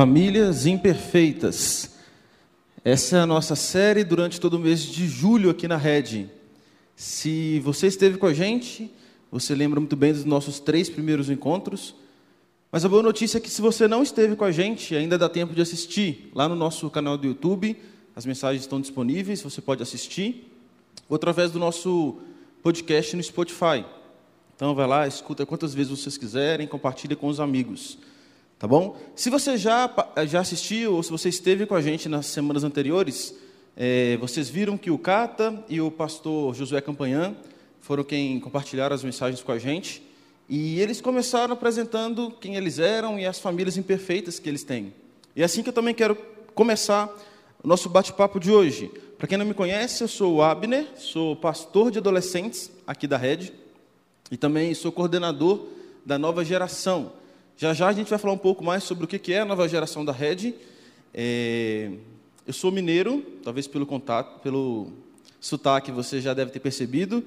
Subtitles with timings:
[0.00, 1.90] Famílias Imperfeitas.
[2.82, 6.26] Essa é a nossa série durante todo o mês de julho aqui na Rede.
[6.96, 8.90] Se você esteve com a gente,
[9.30, 11.94] você lembra muito bem dos nossos três primeiros encontros.
[12.72, 15.28] Mas a boa notícia é que se você não esteve com a gente, ainda dá
[15.28, 17.76] tempo de assistir lá no nosso canal do YouTube.
[18.16, 20.50] As mensagens estão disponíveis, você pode assistir.
[21.10, 22.16] Ou através do nosso
[22.62, 23.84] podcast no Spotify.
[24.56, 27.98] Então vai lá, escuta quantas vezes vocês quiserem, compartilha com os amigos.
[28.60, 28.94] Tá bom?
[29.16, 29.90] Se você já,
[30.28, 33.34] já assistiu ou se você esteve com a gente nas semanas anteriores,
[33.74, 37.34] é, vocês viram que o Cata e o pastor Josué Campanhã
[37.80, 40.02] foram quem compartilharam as mensagens com a gente.
[40.46, 44.92] E eles começaram apresentando quem eles eram e as famílias imperfeitas que eles têm.
[45.34, 46.14] E é assim que eu também quero
[46.54, 47.08] começar
[47.64, 48.92] o nosso bate-papo de hoje.
[49.16, 53.16] Para quem não me conhece, eu sou o Abner, sou pastor de adolescentes aqui da
[53.16, 53.54] Rede
[54.30, 55.66] e também sou coordenador
[56.04, 57.18] da nova geração.
[57.60, 59.68] Já já a gente vai falar um pouco mais sobre o que é a nova
[59.68, 60.54] geração da Red.
[61.12, 61.90] É,
[62.46, 64.90] eu sou mineiro, talvez pelo contato, pelo
[65.38, 67.22] sotaque você já deve ter percebido.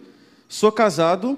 [0.49, 1.37] Sou casado,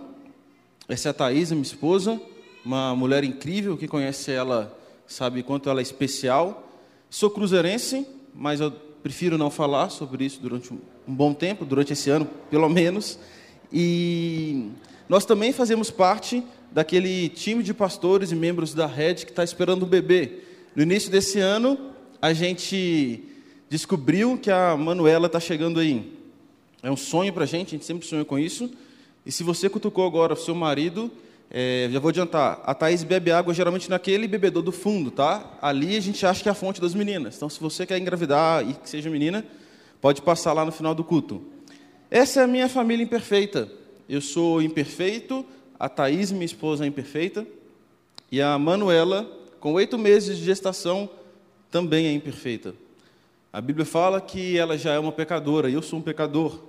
[0.88, 2.22] essa é a Thaís, minha esposa,
[2.64, 4.74] uma mulher incrível, quem conhece ela
[5.06, 6.66] sabe quanto ela é especial.
[7.10, 8.72] Sou cruzeirense, mas eu
[9.04, 13.20] prefiro não falar sobre isso durante um bom tempo, durante esse ano, pelo menos.
[13.74, 14.70] E
[15.10, 16.42] nós também fazemos parte
[16.76, 20.40] daquele time de pastores e membros da rede que está esperando o bebê.
[20.76, 21.80] No início desse ano,
[22.22, 23.24] a gente
[23.70, 26.12] descobriu que a Manuela está chegando aí.
[26.84, 28.70] É um sonho para a gente, a gente sempre sonha com isso.
[29.26, 31.10] E se você cutucou agora o seu marido,
[31.50, 35.58] é, já vou adiantar, a Thaís bebe água geralmente naquele bebedor do fundo, tá?
[35.62, 37.38] Ali a gente acha que é a fonte das meninas.
[37.38, 39.46] Então, se você quer engravidar e que seja menina,
[40.02, 41.42] pode passar lá no final do culto.
[42.12, 43.72] Essa é a minha família imperfeita.
[44.10, 45.46] Eu sou imperfeito,
[45.80, 47.46] a Thaís, minha esposa, imperfeita,
[48.32, 51.10] e a Manuela, com oito meses de gestação,
[51.70, 52.74] também é imperfeita.
[53.52, 56.60] A Bíblia fala que ela já é uma pecadora, e eu sou um pecador.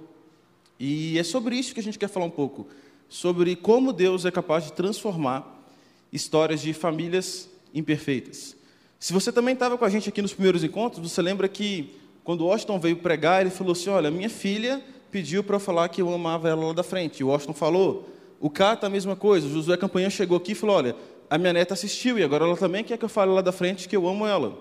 [0.78, 2.66] E é sobre isso que a gente quer falar um pouco,
[3.08, 5.64] sobre como Deus é capaz de transformar
[6.12, 8.56] histórias de famílias imperfeitas.
[8.98, 11.94] Se você também estava com a gente aqui nos primeiros encontros, você lembra que
[12.24, 16.02] quando Washington veio pregar, ele falou assim: Olha, minha filha pediu para eu falar que
[16.02, 17.20] eu amava ela lá da frente.
[17.20, 18.08] E Washington falou:
[18.40, 19.46] o Cata, a mesma coisa.
[19.46, 20.96] O Josué Campanha chegou aqui e falou: Olha,
[21.28, 23.88] a minha neta assistiu e agora ela também quer que eu fale lá da frente
[23.88, 24.58] que eu amo ela.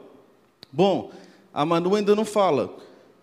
[0.71, 1.11] Bom,
[1.53, 2.75] a Manu ainda não fala.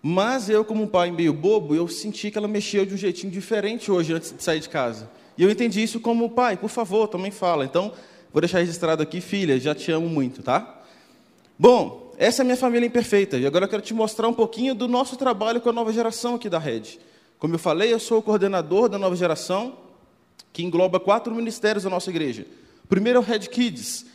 [0.02, 3.32] Mas eu, como um pai meio bobo, eu senti que ela mexeu de um jeitinho
[3.32, 5.08] diferente hoje antes de sair de casa.
[5.38, 7.64] E eu entendi isso como pai, por favor, também fala.
[7.64, 7.92] Então,
[8.32, 10.80] vou deixar registrado aqui, filha, já te amo muito, tá?
[11.56, 13.36] Bom, essa é a minha família imperfeita.
[13.36, 16.34] E agora eu quero te mostrar um pouquinho do nosso trabalho com a nova geração
[16.34, 16.98] aqui da rede.
[17.38, 19.76] Como eu falei, eu sou o coordenador da nova geração
[20.52, 22.46] que engloba quatro ministérios da nossa igreja.
[22.84, 24.06] O primeiro é o Red Kids,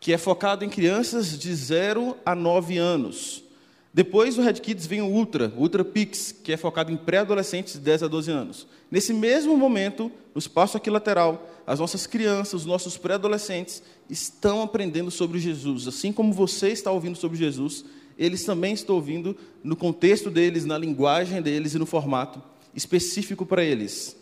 [0.00, 3.44] que é focado em crianças de 0 a 9 anos.
[3.92, 7.78] Depois do Red Kids vem o Ultra, Ultra Pix, que é focado em pré-adolescentes de
[7.78, 8.66] 10 a 12 anos.
[8.90, 15.10] Nesse mesmo momento, no espaço aqui lateral, as nossas crianças, os nossos pré-adolescentes estão aprendendo
[15.10, 15.86] sobre Jesus.
[15.86, 17.84] Assim como você está ouvindo sobre Jesus,
[18.18, 22.42] eles também estão ouvindo no contexto deles, na linguagem deles e no formato
[22.74, 24.16] específico para eles.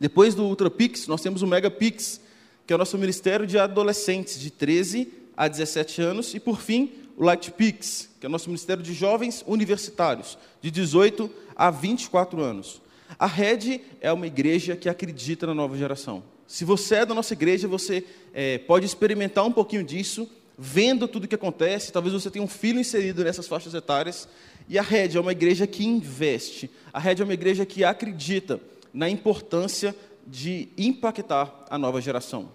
[0.00, 2.22] Depois do UltraPix, nós temos o MegaPix,
[2.66, 6.34] que é o nosso ministério de adolescentes de 13 a 17 anos.
[6.34, 11.30] E, por fim, o LightPix, que é o nosso ministério de jovens universitários, de 18
[11.54, 12.80] a 24 anos.
[13.18, 16.22] A Rede é uma igreja que acredita na nova geração.
[16.46, 18.02] Se você é da nossa igreja, você
[18.32, 20.26] é, pode experimentar um pouquinho disso,
[20.56, 21.92] vendo tudo o que acontece.
[21.92, 24.26] Talvez você tenha um filho inserido nessas faixas etárias.
[24.66, 26.70] E a Rede é uma igreja que investe.
[26.90, 28.58] A Rede é uma igreja que acredita
[28.92, 29.94] na importância
[30.26, 32.48] de impactar a nova geração.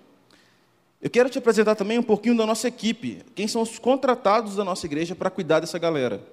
[1.02, 4.64] Eu quero te apresentar também um pouquinho da nossa equipe, quem são os contratados da
[4.64, 6.26] nossa igreja para cuidar dessa galera.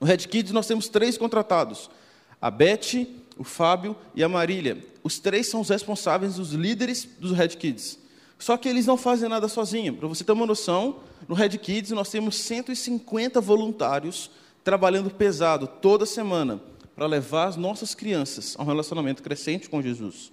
[0.00, 1.90] No Red Kids nós temos três contratados:
[2.40, 3.06] a Beth,
[3.36, 4.84] o Fábio e a Marília.
[5.02, 7.98] Os três são os responsáveis, os líderes dos Red Kids.
[8.38, 9.96] Só que eles não fazem nada sozinhos.
[9.98, 14.30] Para você ter uma noção, no Red Kids nós temos 150 voluntários
[14.62, 16.60] trabalhando pesado toda semana
[16.96, 20.32] para levar as nossas crianças a um relacionamento crescente com Jesus.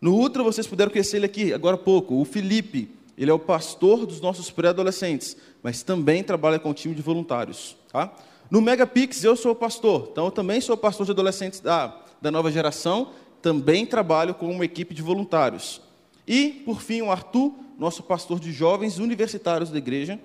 [0.00, 2.90] No Ultra, vocês puderam conhecer ele aqui agora há pouco, o Felipe.
[3.16, 7.76] Ele é o pastor dos nossos pré-adolescentes, mas também trabalha com o time de voluntários.
[7.92, 8.12] Tá?
[8.50, 12.30] No Megapix, eu sou o pastor, então eu também sou pastor de adolescentes da, da
[12.30, 13.12] nova geração,
[13.42, 15.80] também trabalho com uma equipe de voluntários.
[16.26, 20.18] E, por fim, o Arthur, nosso pastor de jovens universitários da igreja,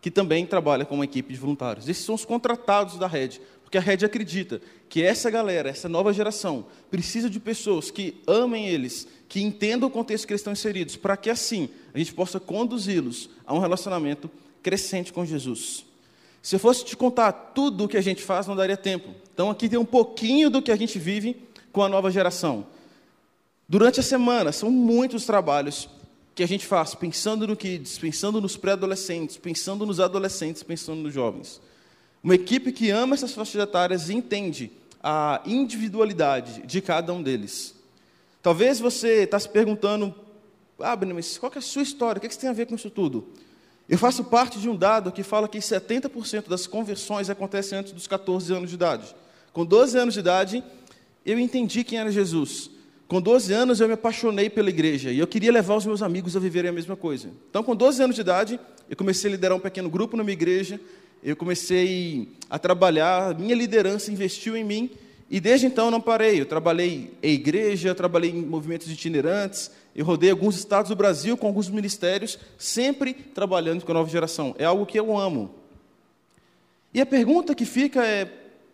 [0.00, 1.88] que também trabalha com uma equipe de voluntários.
[1.88, 3.40] Esses são os contratados da rede.
[3.70, 8.66] Porque a rede acredita que essa galera, essa nova geração, precisa de pessoas que amem
[8.66, 12.40] eles, que entendam o contexto que eles estão inseridos, para que assim a gente possa
[12.40, 14.28] conduzi-los a um relacionamento
[14.60, 15.84] crescente com Jesus.
[16.42, 19.14] Se eu fosse te contar tudo o que a gente faz, não daria tempo.
[19.32, 21.36] Então, aqui tem um pouquinho do que a gente vive
[21.70, 22.66] com a nova geração.
[23.68, 25.88] Durante a semana, são muitos trabalhos
[26.34, 31.14] que a gente faz, pensando no kids, pensando nos pré-adolescentes, pensando nos adolescentes, pensando nos
[31.14, 31.60] jovens.
[32.22, 34.70] Uma equipe que ama essas faixas etárias e entende
[35.02, 37.74] a individualidade de cada um deles.
[38.42, 40.14] Talvez você está se perguntando,
[40.78, 42.18] ah, mas qual é a sua história?
[42.18, 43.28] O que você tem a ver com isso tudo?
[43.88, 48.06] Eu faço parte de um dado que fala que 70% das conversões acontecem antes dos
[48.06, 49.14] 14 anos de idade.
[49.52, 50.64] Com 12 anos de idade,
[51.26, 52.70] eu entendi quem era Jesus.
[53.08, 56.36] Com 12 anos, eu me apaixonei pela igreja e eu queria levar os meus amigos
[56.36, 57.30] a viverem a mesma coisa.
[57.50, 60.34] Então, com 12 anos de idade, eu comecei a liderar um pequeno grupo na minha
[60.34, 60.80] igreja,
[61.22, 64.90] eu comecei a trabalhar, minha liderança investiu em mim
[65.28, 66.40] e desde então não parei.
[66.40, 71.46] Eu trabalhei em igreja, trabalhei em movimentos itinerantes, eu rodei alguns estados do Brasil com
[71.46, 74.54] alguns ministérios, sempre trabalhando com a nova geração.
[74.58, 75.54] É algo que eu amo.
[76.92, 78.24] E a pergunta que fica é: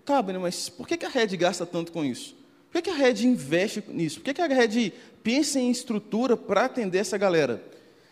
[0.05, 2.35] tá, mas por que a Red gasta tanto com isso?
[2.71, 4.21] Por que a Red investe nisso?
[4.21, 7.63] Por que a Red pensa em estrutura para atender essa galera?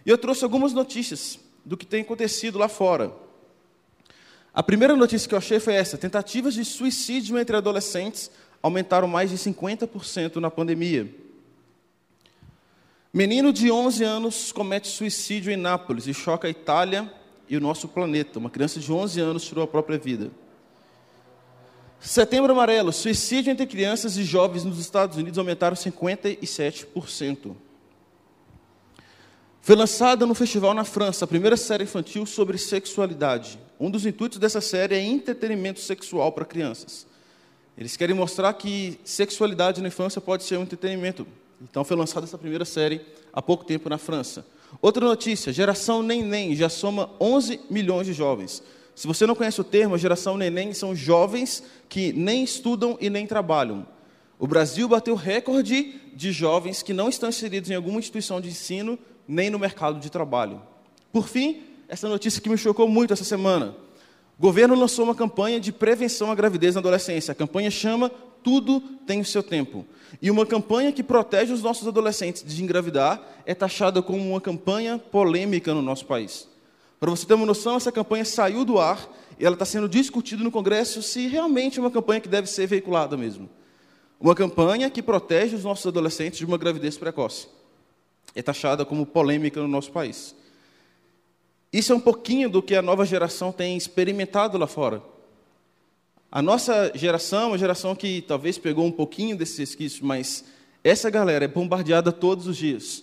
[0.05, 3.24] E eu trouxe algumas notícias do que tem acontecido lá fora.
[4.55, 8.31] A primeira notícia que eu achei foi essa: tentativas de suicídio entre adolescentes
[8.63, 11.13] aumentaram mais de 50% na pandemia.
[13.13, 17.13] Menino de 11 anos comete suicídio em Nápoles e choca a Itália
[17.49, 18.39] e o nosso planeta.
[18.39, 20.31] Uma criança de 11 anos tirou a própria vida.
[22.01, 27.55] Setembro Amarelo, suicídio entre crianças e jovens nos Estados Unidos aumentaram 57%.
[29.63, 33.59] Foi lançada no festival na França a primeira série infantil sobre sexualidade.
[33.85, 37.07] Um dos intuitos dessa série é entretenimento sexual para crianças.
[37.77, 41.27] Eles querem mostrar que sexualidade na infância pode ser um entretenimento
[41.63, 43.01] então foi lançada essa primeira série
[43.33, 44.47] há pouco tempo na França.
[44.81, 48.63] Outra notícia: geração Neném já soma 11 milhões de jovens.
[48.95, 53.11] Se você não conhece o termo, a geração Neném são jovens que nem estudam e
[53.11, 53.87] nem trabalham.
[54.39, 58.99] O Brasil bateu recorde de jovens que não estão inseridos em alguma instituição de ensino
[59.27, 60.61] nem no mercado de trabalho.
[61.13, 63.75] Por fim, essa notícia que me chocou muito essa semana.
[64.39, 67.33] O governo lançou uma campanha de prevenção à gravidez na adolescência.
[67.33, 68.11] A campanha chama
[68.43, 69.87] Tudo tem o seu tempo.
[70.21, 74.99] E uma campanha que protege os nossos adolescentes de engravidar é taxada como uma campanha
[74.99, 76.49] polêmica no nosso país.
[76.99, 79.09] Para você ter uma noção, essa campanha saiu do ar
[79.39, 82.67] e ela está sendo discutida no Congresso se realmente é uma campanha que deve ser
[82.67, 83.49] veiculada mesmo.
[84.19, 87.49] Uma campanha que protege os nossos adolescentes de uma gravidez precoce.
[88.35, 90.35] É taxada como polêmica no nosso país.
[91.75, 95.03] Isso é um pouquinho do que a nova geração tem experimentado lá fora.
[96.31, 100.45] A nossa geração é uma geração que talvez pegou um pouquinho desses resquícios, mas
[100.85, 103.03] essa galera é bombardeada todos os dias.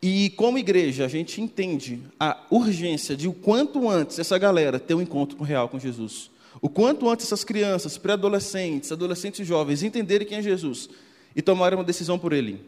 [0.00, 4.94] E como igreja, a gente entende a urgência de o quanto antes essa galera ter
[4.94, 6.30] um encontro real com Jesus.
[6.62, 10.88] O quanto antes essas crianças, pré-adolescentes, adolescentes e jovens entenderem quem é Jesus
[11.36, 12.58] e tomarem uma decisão por ele.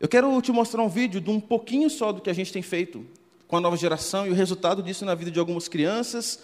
[0.00, 2.62] Eu quero te mostrar um vídeo de um pouquinho só do que a gente tem
[2.62, 3.04] feito
[3.48, 6.40] com a nova geração e o resultado disso na vida de algumas crianças,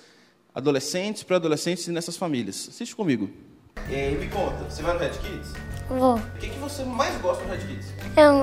[0.55, 2.69] adolescentes, pré-adolescentes e nessas famílias.
[2.69, 3.31] Assiste comigo.
[3.89, 5.53] E me conta, você vai no Red Kids?
[5.89, 6.17] Vou.
[6.17, 7.87] O que, que você mais gosta no Red Kids?
[8.17, 8.39] Eu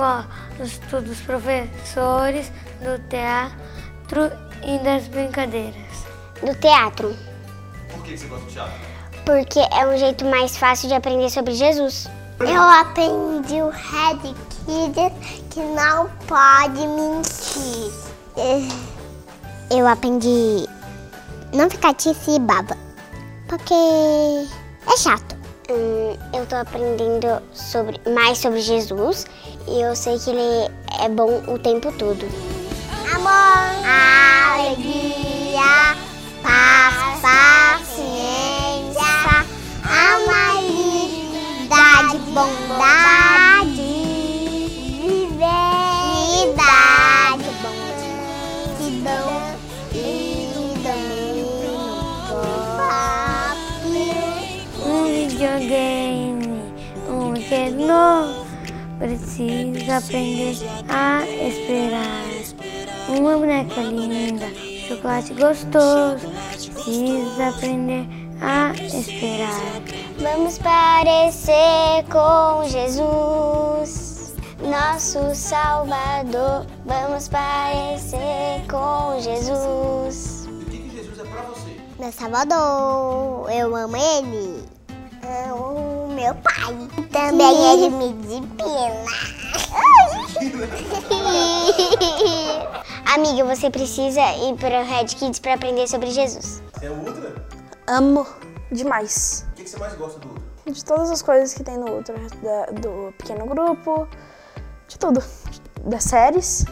[0.58, 4.30] gosto dos professores, do teatro
[4.64, 6.04] e das brincadeiras.
[6.40, 7.16] Do teatro.
[7.92, 8.90] Por que você gosta do teatro?
[9.24, 12.08] Porque é um jeito mais fácil de aprender sobre Jesus.
[12.40, 18.09] Eu aprendi o Red Kids que não pode mentir.
[19.70, 20.66] Eu aprendi
[21.52, 22.76] não ficar tice e baba,
[23.48, 24.46] porque é
[24.96, 25.36] chato.
[25.70, 29.26] Hum, eu tô aprendendo sobre, mais sobre Jesus
[29.68, 30.68] e eu sei que ele
[31.00, 32.26] é bom o tempo todo.
[33.14, 33.30] Amor,
[34.56, 35.94] alegria,
[36.42, 39.04] paz, paciência,
[39.84, 44.00] amabilidade, bondade,
[45.00, 45.69] fidelidade,
[55.60, 56.74] videogame,
[57.08, 58.46] um brinquedo novo.
[58.98, 60.56] Precisa aprender
[60.88, 62.24] a esperar.
[63.08, 64.46] Uma boneca linda,
[64.88, 66.28] chocolate gostoso.
[66.50, 68.06] Precisa aprender
[68.40, 69.82] a esperar.
[70.18, 76.66] Vamos parecer com Jesus, nosso Salvador.
[76.84, 80.46] Vamos parecer com Jesus.
[80.46, 81.76] O que, que Jesus é para você?
[81.98, 84.69] Meu Salvador, eu amo ele.
[86.20, 86.88] Meu pai.
[87.10, 89.04] Também ele me disciplina.
[93.14, 96.62] Amiga, você precisa ir para o Red Kids para aprender sobre Jesus.
[96.74, 97.34] Você é Ultra?
[97.86, 98.26] Amo
[98.70, 99.46] demais.
[99.52, 100.42] O que você mais gosta do Ultra?
[100.70, 104.06] De todas as coisas que tem no Ultra, da- do pequeno grupo,
[104.88, 105.22] de tudo.
[105.84, 106.66] Das séries.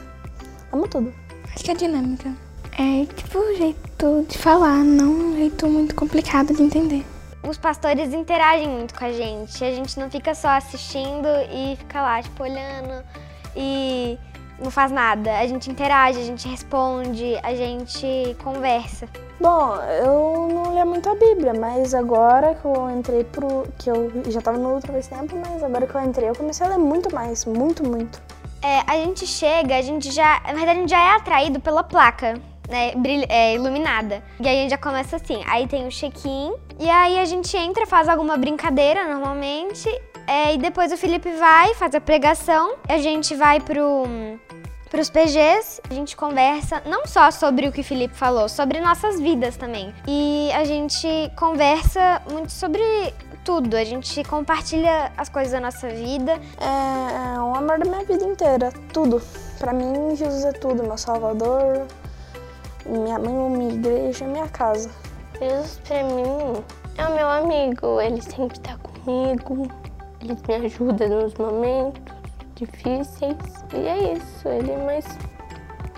[0.73, 1.13] Amo tudo.
[1.55, 2.31] Acho que é dinâmica.
[2.79, 7.05] É tipo o jeito de falar, não um jeito muito complicado de entender.
[7.49, 9.65] Os pastores interagem muito com a gente.
[9.65, 13.03] A gente não fica só assistindo e fica lá, tipo, olhando
[13.57, 14.19] e
[14.63, 15.39] não faz nada.
[15.39, 19.09] A gente interage, a gente responde, a gente conversa.
[19.41, 23.67] Bom, eu não lia muito a Bíblia, mas agora que eu entrei pro.
[23.79, 26.71] que eu já tava no faz tempo, mas agora que eu entrei eu comecei a
[26.71, 28.21] ler muito mais, muito, muito.
[28.61, 30.43] É, a gente chega, a gente já.
[30.45, 32.35] Na verdade, a gente já é atraído pela placa.
[32.69, 32.93] Né,
[33.31, 34.23] é, iluminada.
[34.39, 35.43] E aí já começa assim.
[35.47, 36.53] Aí tem o check-in.
[36.79, 39.89] E aí a gente entra, faz alguma brincadeira normalmente.
[40.27, 42.75] é, e depois o Felipe vai, faz a pregação.
[42.87, 44.05] A gente vai pro,
[44.91, 45.81] pros PGs.
[45.89, 49.95] A gente conversa não só sobre o que o Felipe falou, sobre nossas vidas também.
[50.07, 52.83] E a gente conversa muito sobre
[53.45, 53.75] tudo.
[53.75, 56.33] A gente compartilha as coisas da nossa vida.
[56.61, 59.23] É, é um amor da minha vida inteira, tudo.
[59.59, 61.87] Pra mim, Jesus é tudo, meu salvador,
[62.89, 64.91] minha mãe, minha igreja, minha casa.
[65.39, 66.65] Jesus pra mim
[66.97, 69.69] é o meu amigo, ele sempre tá comigo,
[70.21, 72.03] ele me ajuda nos momentos
[72.57, 73.37] difíceis
[73.73, 75.07] e é isso, ele é mais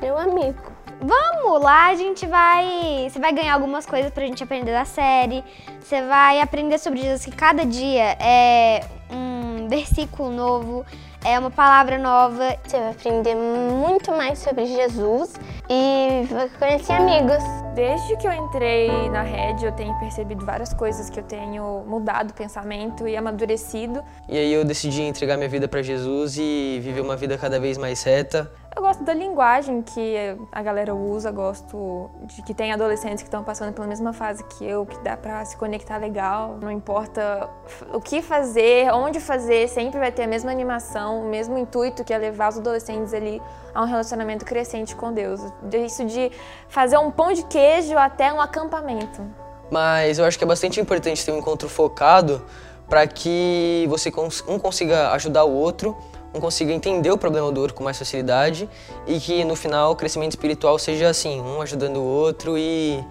[0.03, 0.71] meu amigo.
[1.03, 3.09] Vamos lá, a gente vai.
[3.09, 5.43] Você vai ganhar algumas coisas pra gente aprender da série.
[5.81, 10.85] Você vai aprender sobre Jesus que cada dia é um versículo novo,
[11.25, 12.57] é uma palavra nova.
[12.65, 15.35] Você vai aprender muito mais sobre Jesus
[15.69, 17.70] e vai conhecer amigos.
[17.81, 22.33] Desde que eu entrei na Red, eu tenho percebido várias coisas que eu tenho mudado
[22.33, 24.05] o pensamento e amadurecido.
[24.29, 27.79] E aí eu decidi entregar minha vida para Jesus e viver uma vida cada vez
[27.79, 28.53] mais reta.
[28.77, 30.15] Eu gosto da linguagem que
[30.53, 34.65] a galera usa, gosto de que tem adolescentes que estão passando pela mesma fase que
[34.65, 36.59] eu, que dá pra se conectar legal.
[36.61, 37.49] Não importa
[37.95, 42.13] o que fazer, onde fazer, sempre vai ter a mesma animação, o mesmo intuito que
[42.13, 43.41] é levar os adolescentes ali
[43.75, 45.41] a um relacionamento crescente com Deus.
[45.85, 46.31] Isso de
[46.69, 49.23] fazer um pão de queijo até um acampamento.
[49.71, 52.45] Mas eu acho que é bastante importante ter um encontro focado
[52.89, 54.13] para que você
[54.49, 55.97] um consiga ajudar o outro,
[56.35, 58.69] um consiga entender o problema do outro com mais facilidade
[59.07, 63.05] e que no final o crescimento espiritual seja assim, um ajudando o outro e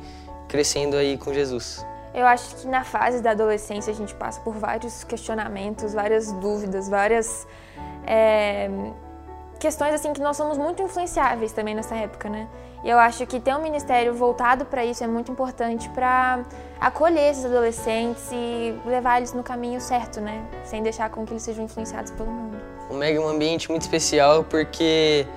[0.49, 1.85] crescendo aí com Jesus.
[2.13, 6.89] Eu acho que na fase da adolescência a gente passa por vários questionamentos, várias dúvidas,
[6.89, 7.47] várias
[8.05, 8.69] é,
[9.59, 12.47] questões assim que nós somos muito influenciáveis também nessa época, né?
[12.83, 16.45] E eu acho que ter um ministério voltado para isso é muito importante para
[16.79, 20.45] acolher esses adolescentes e levar eles no caminho certo, né?
[20.63, 22.57] Sem deixar com que eles sejam influenciados pelo mundo.
[22.89, 25.27] O Mega é um ambiente muito especial porque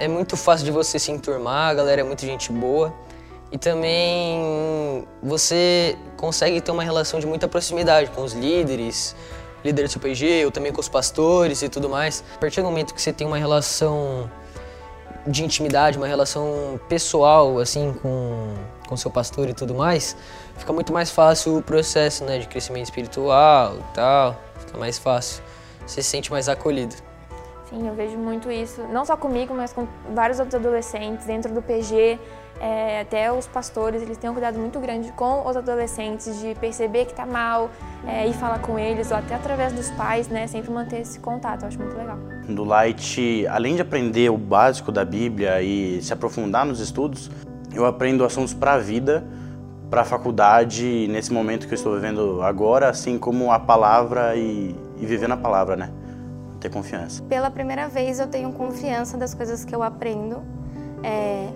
[0.00, 2.92] é muito fácil de você se enturmar, a galera é muito gente boa.
[3.52, 9.14] E também você consegue ter uma relação de muita proximidade com os líderes,
[9.64, 12.24] líderes do PG, ou também com os pastores e tudo mais.
[12.34, 14.30] A partir do momento que você tem uma relação
[15.26, 18.54] de intimidade, uma relação pessoal, assim, com
[18.92, 20.14] com seu pastor e tudo mais,
[20.58, 25.42] fica muito mais fácil o processo, né, de crescimento espiritual e tal, fica mais fácil.
[25.86, 26.94] Você se sente mais acolhido.
[27.70, 31.62] Sim, eu vejo muito isso, não só comigo, mas com vários outros adolescentes dentro do
[31.62, 32.18] PG,
[32.62, 37.06] é, até os pastores, eles têm um cuidado muito grande com os adolescentes, de perceber
[37.06, 37.70] que tá mal,
[38.06, 41.62] é, ir falar com eles, ou até através dos pais, né, sempre manter esse contato,
[41.62, 42.16] eu acho muito legal.
[42.48, 47.28] Do Light, além de aprender o básico da Bíblia e se aprofundar nos estudos,
[47.74, 49.24] eu aprendo assuntos para a vida,
[49.90, 54.76] para a faculdade, nesse momento que eu estou vivendo agora, assim como a palavra e,
[55.00, 55.90] e viver na palavra, né?
[56.60, 57.24] Ter confiança.
[57.24, 60.40] Pela primeira vez eu tenho confiança das coisas que eu aprendo.
[61.02, 61.48] É,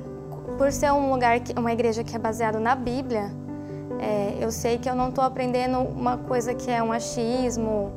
[0.56, 3.30] por ser um lugar, que, uma igreja que é baseado na Bíblia,
[3.98, 7.92] é, eu sei que eu não estou aprendendo uma coisa que é um achismo.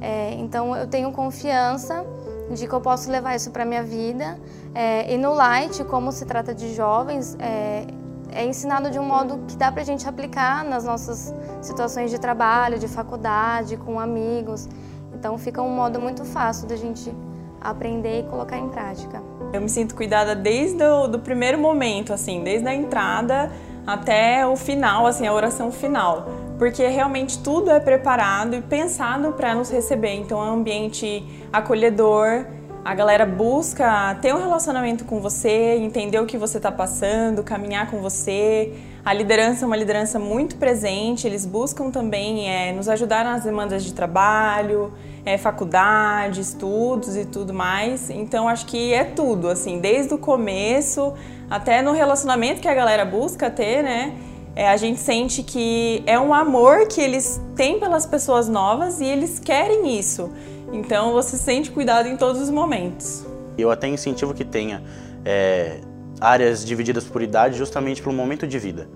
[0.00, 2.04] É, então eu tenho confiança
[2.50, 4.38] de que eu posso levar isso para minha vida.
[4.74, 7.86] É, e no Light, como se trata de jovens, é,
[8.30, 12.20] é ensinado de um modo que dá para a gente aplicar nas nossas situações de
[12.20, 14.68] trabalho, de faculdade, com amigos.
[15.14, 17.12] Então fica um modo muito fácil da gente
[17.60, 19.35] aprender e colocar em prática.
[19.52, 23.50] Eu me sinto cuidada desde o do primeiro momento, assim, desde a entrada
[23.86, 26.26] até o final, assim, a oração final.
[26.58, 30.14] Porque realmente tudo é preparado e pensado para nos receber.
[30.14, 32.46] Então é um ambiente acolhedor,
[32.86, 37.90] a galera busca ter um relacionamento com você, entender o que você está passando, caminhar
[37.90, 38.74] com você.
[39.04, 43.82] A liderança é uma liderança muito presente, eles buscam também é, nos ajudar nas demandas
[43.82, 44.92] de trabalho,
[45.24, 48.08] é, faculdade, estudos e tudo mais.
[48.08, 51.12] Então acho que é tudo, assim, desde o começo
[51.50, 54.14] até no relacionamento que a galera busca ter, né?
[54.54, 59.04] É, a gente sente que é um amor que eles têm pelas pessoas novas e
[59.04, 60.30] eles querem isso.
[60.72, 63.24] Então você sente cuidado em todos os momentos.
[63.56, 64.82] Eu até incentivo que tenha
[65.24, 65.80] é,
[66.20, 68.88] áreas divididas por idade justamente pelo momento de vida.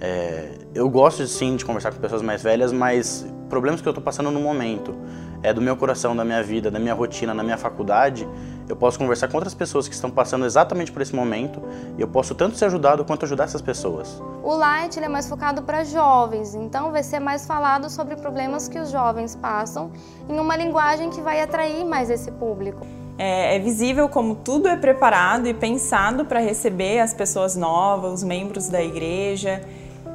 [0.00, 4.02] É, eu gosto sim de conversar com pessoas mais velhas, mas problemas que eu estou
[4.02, 4.94] passando no momento,
[5.42, 8.26] é do meu coração, da minha vida, da minha rotina, na minha faculdade,
[8.68, 11.62] eu posso conversar com outras pessoas que estão passando exatamente por esse momento
[11.98, 14.22] e eu posso tanto ser ajudado quanto ajudar essas pessoas.
[14.42, 18.68] O Light ele é mais focado para jovens, então vai ser mais falado sobre problemas
[18.68, 19.90] que os jovens passam
[20.28, 22.86] em uma linguagem que vai atrair mais esse público.
[23.16, 28.24] É, é visível como tudo é preparado e pensado para receber as pessoas novas, os
[28.24, 29.62] membros da igreja.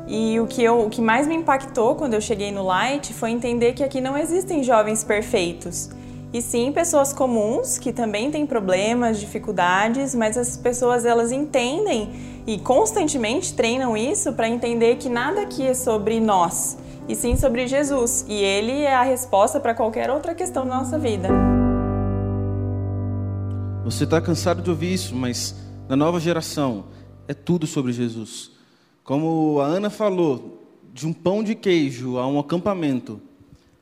[0.05, 3.29] E o que, eu, o que mais me impactou quando eu cheguei no Light foi
[3.29, 5.91] entender que aqui não existem jovens perfeitos,
[6.31, 12.11] e sim pessoas comuns que também têm problemas, dificuldades, mas as pessoas elas entendem
[12.45, 17.67] e constantemente treinam isso para entender que nada aqui é sobre nós, e sim sobre
[17.67, 21.29] Jesus, e ele é a resposta para qualquer outra questão da nossa vida.
[23.83, 25.55] Você está cansado de ouvir isso, mas
[25.87, 26.85] na nova geração
[27.27, 28.51] é tudo sobre Jesus.
[29.03, 30.61] Como a Ana falou,
[30.93, 33.19] de um pão de queijo a um acampamento,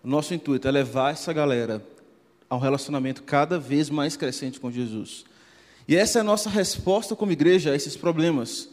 [0.01, 1.83] o nosso intuito é levar essa galera
[2.49, 5.25] a um relacionamento cada vez mais crescente com Jesus.
[5.87, 8.69] E essa é a nossa resposta como igreja a esses problemas.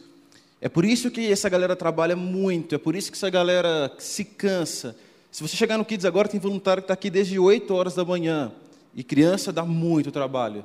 [0.61, 4.23] É por isso que essa galera trabalha muito, é por isso que essa galera se
[4.23, 4.95] cansa.
[5.31, 8.05] Se você chegar no Kids agora, tem voluntário que está aqui desde 8 horas da
[8.05, 8.51] manhã.
[8.95, 10.63] E criança dá muito trabalho.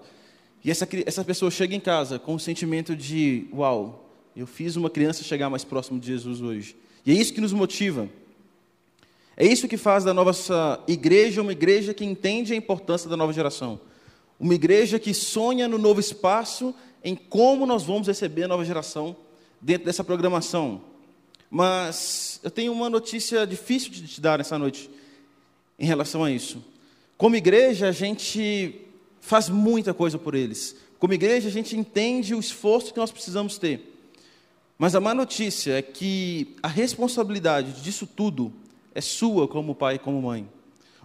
[0.65, 4.89] E essa, essa pessoa chega em casa com o sentimento de: Uau, eu fiz uma
[4.89, 6.77] criança chegar mais próximo de Jesus hoje.
[7.05, 8.09] E é isso que nos motiva.
[9.41, 13.33] É isso que faz da nossa igreja uma igreja que entende a importância da nova
[13.33, 13.81] geração.
[14.39, 19.17] Uma igreja que sonha no novo espaço, em como nós vamos receber a nova geração
[19.59, 20.83] dentro dessa programação.
[21.51, 24.91] Mas eu tenho uma notícia difícil de te dar nessa noite
[25.79, 26.63] em relação a isso.
[27.17, 28.79] Como igreja, a gente
[29.23, 30.77] faz muita coisa por eles.
[30.99, 33.91] Como igreja, a gente entende o esforço que nós precisamos ter.
[34.77, 38.53] Mas a má notícia é que a responsabilidade disso tudo
[38.95, 40.49] é sua como pai e como mãe.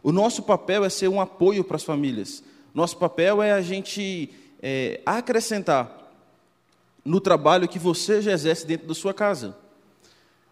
[0.04, 2.44] O nosso papel é ser um apoio para as famílias.
[2.74, 4.30] Nosso papel é a gente
[4.62, 6.06] é, acrescentar
[7.04, 9.56] no trabalho que você já exerce dentro da sua casa.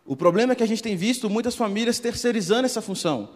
[0.06, 3.30] O problema é que a gente tem visto muitas famílias terceirizando essa função,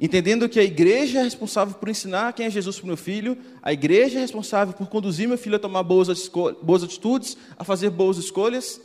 [0.00, 3.36] entendendo que a igreja é responsável por ensinar quem é Jesus para o meu filho,
[3.60, 6.30] a igreja é responsável por conduzir meu filho a tomar boas,
[6.62, 8.80] boas atitudes, a fazer boas escolhas,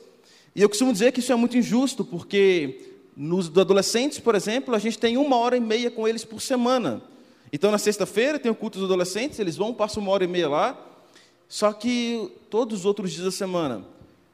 [0.56, 4.80] e eu costumo dizer que isso é muito injusto, porque nos adolescentes, por exemplo, a
[4.80, 7.02] gente tem uma hora e meia com eles por semana.
[7.52, 10.48] Então, na sexta-feira tem o culto dos adolescentes, eles vão, passam uma hora e meia
[10.48, 10.80] lá.
[11.50, 13.84] Só que todos os outros dias da semana,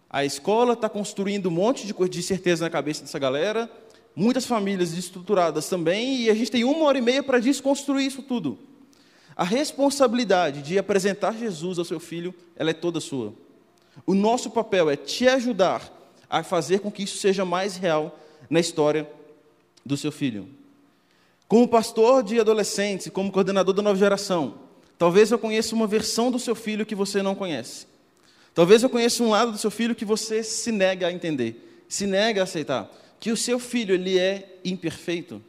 [0.10, 3.72] a escola está construindo um monte de, de certeza na cabeça dessa galera,
[4.13, 8.22] muitas famílias estruturadas também, e a gente tem uma hora e meia para desconstruir isso
[8.22, 8.60] tudo.
[9.34, 13.34] A responsabilidade de apresentar Jesus ao seu filho, ela é toda sua.
[14.06, 15.89] O nosso papel é te ajudar
[16.30, 19.10] a fazer com que isso seja mais real na história
[19.86, 20.47] do seu filho.
[21.47, 24.56] Como pastor de adolescentes, como coordenador da nova geração,
[24.97, 27.86] talvez eu conheça uma versão do seu filho que você não conhece.
[28.53, 32.06] Talvez eu conheça um lado do seu filho que você se nega a entender, se
[32.06, 35.41] nega a aceitar, que o seu filho ele é imperfeito.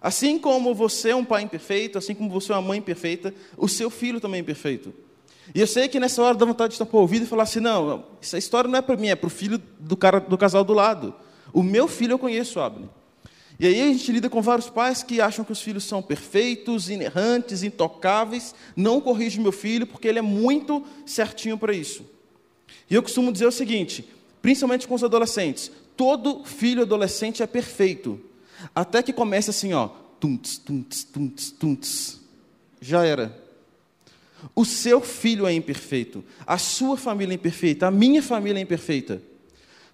[0.00, 3.68] Assim como você é um pai imperfeito, assim como você é uma mãe imperfeita, o
[3.68, 4.94] seu filho também é imperfeito.
[5.54, 7.60] E eu sei que nessa hora dá vontade de estar o ouvido e falar assim:
[7.60, 10.64] não, essa história não é para mim, é para o filho do, cara, do casal
[10.64, 11.14] do lado.
[11.52, 12.88] O meu filho eu conheço, Abner.
[13.60, 16.88] E aí a gente lida com vários pais que acham que os filhos são perfeitos,
[16.88, 18.54] inerrantes, intocáveis.
[18.74, 22.06] Não corrige meu filho porque ele é muito certinho para isso.
[22.88, 24.08] E eu costumo dizer o seguinte,
[24.40, 28.18] principalmente com os adolescentes: todo filho adolescente é perfeito.
[28.74, 32.20] Até que comece assim, ó, tunts, tunts, tunts, tunts.
[32.80, 33.38] Já era.
[34.54, 39.22] O seu filho é imperfeito, a sua família é imperfeita, a minha família é imperfeita.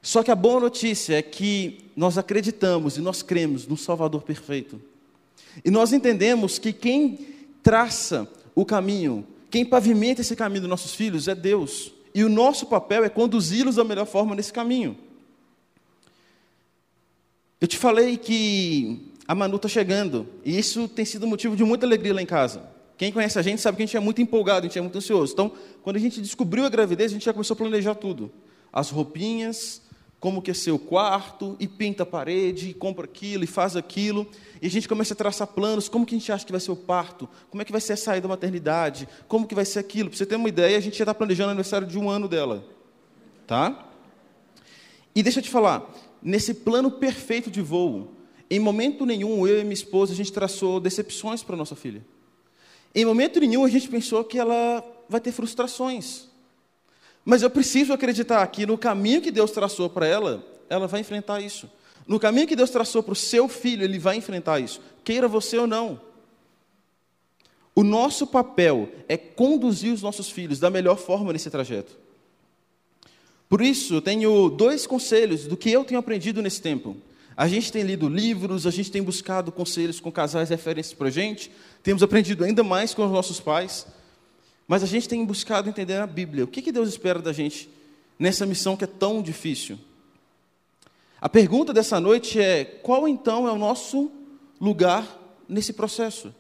[0.07, 4.81] Só que a boa notícia é que nós acreditamos e nós cremos no Salvador perfeito.
[5.65, 7.19] E nós entendemos que quem
[7.61, 11.93] traça o caminho, quem pavimenta esse caminho dos nossos filhos é Deus.
[12.15, 14.97] E o nosso papel é conduzi-los da melhor forma nesse caminho.
[17.61, 21.85] Eu te falei que a Manu está chegando, e isso tem sido motivo de muita
[21.85, 22.63] alegria lá em casa.
[22.97, 24.99] Quem conhece a gente sabe que a gente é muito empolgado, a gente é muito
[24.99, 25.33] ansioso.
[25.33, 25.51] Então,
[25.83, 28.31] quando a gente descobriu a gravidez, a gente já começou a planejar tudo.
[28.73, 29.83] As roupinhas,
[30.27, 34.27] como que é seu quarto, e pinta a parede, e compra aquilo, e faz aquilo.
[34.61, 36.73] E a gente começa a traçar planos, como que a gente acha que vai ser
[36.73, 39.79] o parto, como é que vai ser a saída da maternidade, como que vai ser
[39.79, 40.11] aquilo.
[40.11, 42.27] Para você ter uma ideia, a gente já está planejando o aniversário de um ano
[42.27, 42.65] dela.
[43.47, 43.89] Tá?
[45.15, 45.89] E deixa eu te falar,
[46.21, 48.11] nesse plano perfeito de voo,
[48.51, 52.05] em momento nenhum, eu e minha esposa, a gente traçou decepções para nossa filha.
[52.93, 56.27] Em momento nenhum, a gente pensou que ela vai ter frustrações.
[57.27, 61.41] Mas eu preciso acreditar que no caminho que Deus traçou para ela, ela vai enfrentar
[61.41, 61.69] isso.
[62.07, 65.59] No caminho que Deus traçou para o seu filho, ele vai enfrentar isso, queira você
[65.59, 66.01] ou não.
[67.75, 71.99] O nosso papel é conduzir os nossos filhos da melhor forma nesse trajeto.
[73.49, 76.97] Por isso, tenho dois conselhos do que eu tenho aprendido nesse tempo.
[77.37, 81.11] A gente tem lido livros, a gente tem buscado conselhos com casais referências para a
[81.11, 81.51] gente,
[81.83, 83.85] temos aprendido ainda mais com os nossos pais,
[84.67, 86.45] mas a gente tem buscado entender a Bíblia.
[86.45, 87.69] O que, que Deus espera da gente
[88.19, 89.79] nessa missão que é tão difícil?
[91.21, 94.11] A pergunta dessa noite é: qual então é o nosso
[94.61, 95.07] lugar
[95.49, 96.35] nesse processo?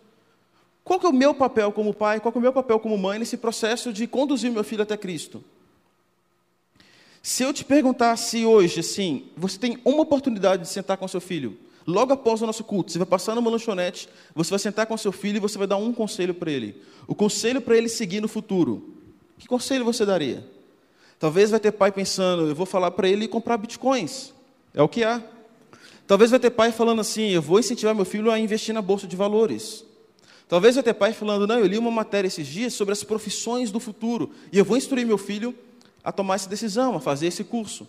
[0.84, 3.36] Qual é o meu papel como pai, qual é o meu papel como mãe nesse
[3.36, 5.42] processo de conduzir meu filho até Cristo?
[7.20, 11.58] Se eu te perguntasse hoje, assim, você tem uma oportunidade de sentar com seu filho,
[11.86, 15.12] logo após o nosso culto, você vai passar numa lanchonete, você vai sentar com seu
[15.12, 16.82] filho e você vai dar um conselho para ele.
[17.06, 18.94] O conselho para ele seguir no futuro.
[19.38, 20.44] Que conselho você daria?
[21.18, 24.32] Talvez vai ter pai pensando, eu vou falar para ele comprar bitcoins.
[24.74, 25.22] É o que há.
[26.06, 29.06] Talvez vai ter pai falando assim, eu vou incentivar meu filho a investir na bolsa
[29.06, 29.84] de valores.
[30.48, 33.70] Talvez vai ter pai falando, não, eu li uma matéria esses dias sobre as profissões
[33.70, 35.54] do futuro e eu vou instruir meu filho
[36.04, 37.88] a tomar essa decisão, a fazer esse curso.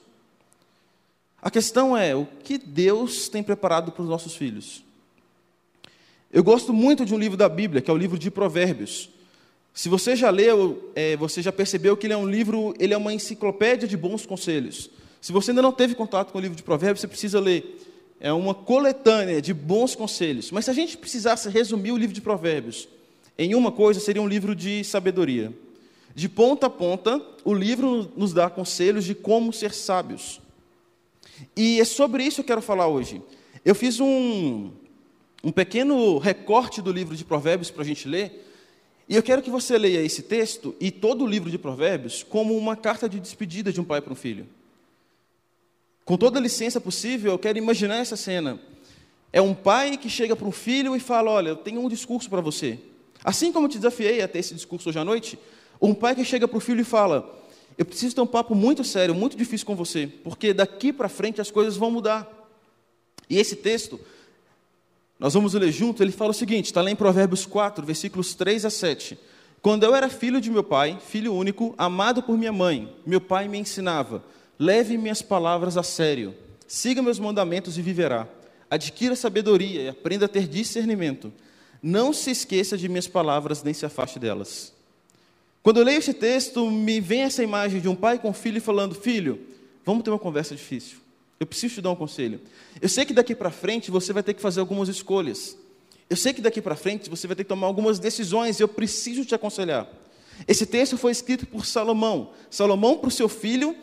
[1.41, 4.83] A questão é o que Deus tem preparado para os nossos filhos.
[6.31, 9.09] Eu gosto muito de um livro da Bíblia, que é o livro de Provérbios.
[9.73, 12.97] Se você já leu, é, você já percebeu que ele é um livro, ele é
[12.97, 14.89] uma enciclopédia de bons conselhos.
[15.21, 17.79] Se você ainda não teve contato com o livro de Provérbios, você precisa ler.
[18.19, 20.51] É uma coletânea de bons conselhos.
[20.51, 22.89] Mas se a gente precisasse resumir o livro de Provérbios
[23.37, 25.53] em uma coisa, seria um livro de sabedoria.
[26.15, 30.41] De ponta a ponta, o livro nos dá conselhos de como ser sábios.
[31.55, 33.21] E é sobre isso que eu quero falar hoje.
[33.63, 34.71] Eu fiz um,
[35.43, 38.45] um pequeno recorte do livro de Provérbios para a gente ler,
[39.09, 42.57] e eu quero que você leia esse texto e todo o livro de Provérbios como
[42.57, 44.47] uma carta de despedida de um pai para um filho.
[46.03, 48.59] Com toda a licença possível, eu quero imaginar essa cena.
[49.31, 52.29] É um pai que chega para um filho e fala: Olha, eu tenho um discurso
[52.29, 52.79] para você.
[53.23, 55.37] Assim como eu te desafiei a ter esse discurso hoje à noite,
[55.81, 57.46] um pai que chega para o filho e fala:
[57.77, 61.39] Eu preciso ter um papo muito sério, muito difícil com você, porque daqui para frente
[61.39, 62.27] as coisas vão mudar.
[63.29, 63.99] E esse texto,
[65.19, 68.65] nós vamos ler junto, ele fala o seguinte: está lá em Provérbios 4, versículos 3
[68.65, 69.17] a 7.
[69.61, 73.47] Quando eu era filho de meu pai, filho único, amado por minha mãe, meu pai
[73.47, 74.23] me ensinava:
[74.57, 76.33] leve minhas palavras a sério,
[76.67, 78.27] siga meus mandamentos e viverá.
[78.69, 81.31] Adquira sabedoria e aprenda a ter discernimento.
[81.81, 84.73] Não se esqueça de minhas palavras, nem se afaste delas.
[85.67, 88.61] Quando eu leio esse texto, me vem essa imagem de um pai com um filho
[88.61, 89.37] falando: Filho,
[89.83, 90.99] vamos ter uma conversa difícil.
[91.37, 92.39] Eu preciso te dar um conselho.
[92.81, 95.57] Eu sei que daqui para frente você vai ter que fazer algumas escolhas.
[96.09, 98.67] Eu sei que daqui para frente você vai ter que tomar algumas decisões e eu
[98.69, 99.89] preciso te aconselhar.
[100.47, 102.31] Esse texto foi escrito por Salomão.
[102.49, 103.75] Salomão para o seu filho,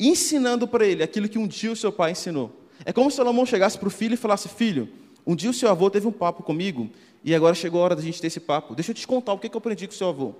[0.00, 2.50] ensinando para ele aquilo que um dia o seu pai ensinou.
[2.84, 4.88] É como se Salomão chegasse para o filho e falasse: Filho,
[5.24, 6.90] um dia o seu avô teve um papo comigo
[7.22, 8.74] e agora chegou a hora da gente ter esse papo.
[8.74, 10.34] Deixa eu te contar o que eu aprendi com o seu avô.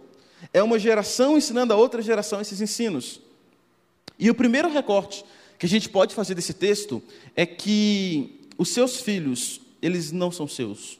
[0.52, 3.20] É uma geração ensinando a outra geração esses ensinos.
[4.18, 5.24] E o primeiro recorte
[5.58, 7.02] que a gente pode fazer desse texto
[7.36, 10.98] é que os seus filhos, eles não são seus.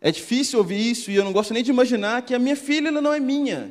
[0.00, 2.88] É difícil ouvir isso e eu não gosto nem de imaginar que a minha filha
[2.88, 3.70] ela não é minha.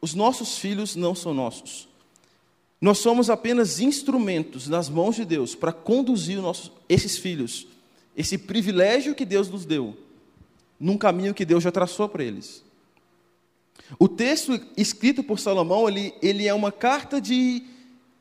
[0.00, 1.86] Os nossos filhos não são nossos.
[2.80, 6.38] Nós somos apenas instrumentos nas mãos de Deus para conduzir
[6.88, 7.66] esses filhos,
[8.16, 9.96] esse privilégio que Deus nos deu,
[10.78, 12.62] num caminho que Deus já traçou para eles.
[13.98, 17.62] O texto escrito por Salomão, ele, ele é uma carta de,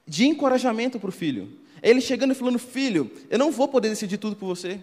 [0.07, 1.49] de encorajamento para o filho.
[1.81, 4.79] É ele chegando e falando, filho, eu não vou poder decidir tudo por você.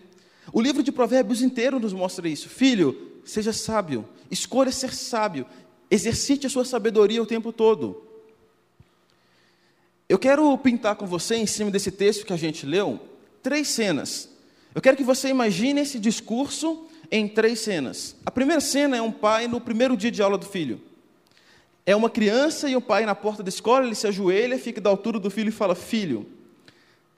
[0.52, 2.48] O livro de Provérbios inteiro nos mostra isso.
[2.48, 5.46] Filho, seja sábio, escolha ser sábio,
[5.90, 8.02] exercite a sua sabedoria o tempo todo.
[10.08, 13.00] Eu quero pintar com você, em cima desse texto que a gente leu,
[13.42, 14.28] três cenas.
[14.74, 18.16] Eu quero que você imagine esse discurso em três cenas.
[18.24, 20.80] A primeira cena é um pai no primeiro dia de aula do filho.
[21.84, 24.88] É uma criança e um pai na porta da escola, ele se ajoelha, fica da
[24.88, 26.26] altura do filho e fala: Filho,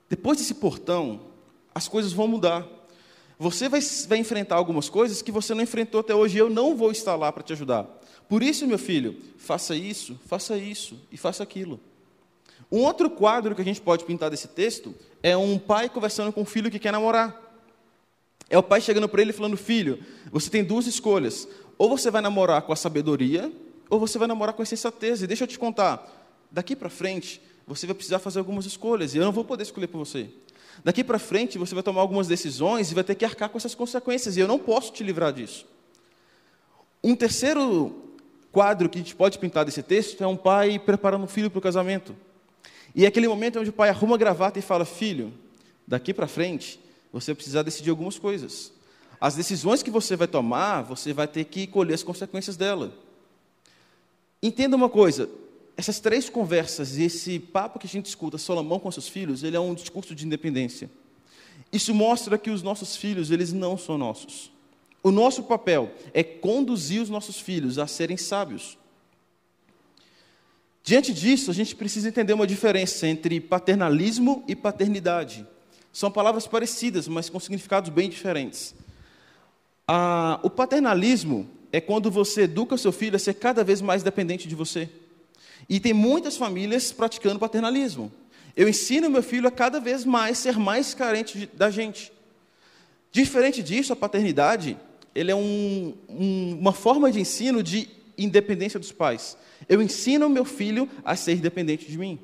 [0.09, 1.21] depois desse portão,
[1.73, 2.67] as coisas vão mudar.
[3.39, 6.75] Você vai, vai enfrentar algumas coisas que você não enfrentou até hoje e eu não
[6.75, 7.87] vou estar lá para te ajudar.
[8.29, 11.79] Por isso, meu filho, faça isso, faça isso e faça aquilo.
[12.71, 16.41] Um outro quadro que a gente pode pintar desse texto é um pai conversando com
[16.41, 17.44] um filho que quer namorar.
[18.55, 19.99] É o pai chegando para ele falando: Filho,
[20.31, 21.49] você tem duas escolhas.
[21.77, 23.53] Ou você vai namorar com a sabedoria,
[23.91, 25.23] ou você vai namorar com a insensatez.
[25.23, 26.09] E deixa eu te contar:
[26.53, 29.89] daqui para frente, você vai precisar fazer algumas escolhas, e eu não vou poder escolher
[29.89, 30.31] por você.
[30.85, 33.75] Daqui para frente, você vai tomar algumas decisões e vai ter que arcar com essas
[33.75, 35.67] consequências, e eu não posso te livrar disso.
[37.03, 37.93] Um terceiro
[38.53, 41.59] quadro que a gente pode pintar desse texto é um pai preparando um filho para
[41.59, 42.15] o casamento.
[42.95, 45.35] E é aquele momento onde o pai arruma a gravata e fala: Filho,
[45.85, 46.84] daqui para frente,
[47.15, 48.73] você precisar decidir algumas coisas.
[49.21, 52.93] As decisões que você vai tomar, você vai ter que colher as consequências dela.
[54.43, 55.31] Entenda uma coisa:
[55.77, 59.57] essas três conversas e esse papo que a gente escuta, Salomão com seus filhos, ele
[59.57, 60.91] é um discurso de independência.
[61.73, 64.51] Isso mostra que os nossos filhos, eles não são nossos.
[65.01, 68.77] O nosso papel é conduzir os nossos filhos a serem sábios.
[70.83, 75.47] Diante disso, a gente precisa entender uma diferença entre paternalismo e paternidade.
[75.95, 78.75] São palavras parecidas, mas com significados bem diferentes.
[79.87, 84.49] Ah, o paternalismo é quando você educa seu filho a ser cada vez mais dependente
[84.49, 84.89] de você.
[85.69, 88.11] E tem muitas famílias praticando paternalismo.
[88.57, 92.13] Eu ensino meu filho a cada vez mais ser mais carente da gente.
[93.13, 94.77] Diferente disso, a paternidade
[95.15, 99.37] ele é um, um, uma forma de ensino de independência dos pais.
[99.69, 102.19] Eu ensino meu filho a ser independente de mim.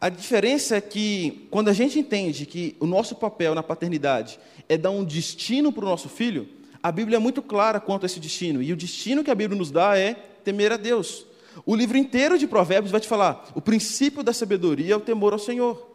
[0.00, 4.76] A diferença é que, quando a gente entende que o nosso papel na paternidade é
[4.76, 6.48] dar um destino para o nosso filho,
[6.82, 8.62] a Bíblia é muito clara quanto a esse destino.
[8.62, 11.26] E o destino que a Bíblia nos dá é temer a Deus.
[11.64, 15.32] O livro inteiro de Provérbios vai te falar: o princípio da sabedoria é o temor
[15.32, 15.88] ao Senhor.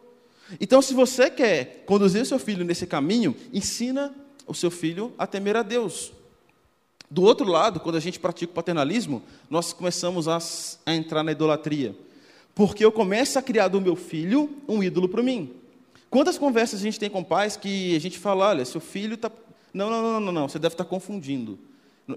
[0.60, 4.14] Então, se você quer conduzir o seu filho nesse caminho, ensina
[4.46, 6.12] o seu filho a temer a Deus.
[7.10, 10.38] Do outro lado, quando a gente pratica o paternalismo, nós começamos a,
[10.84, 11.94] a entrar na idolatria.
[12.54, 15.50] Porque eu começo a criar do meu filho um ídolo para mim.
[16.08, 19.30] Quantas conversas a gente tem com pais que a gente fala, olha, seu filho está.
[19.72, 21.58] Não, não, não, não, não, você deve estar tá confundindo.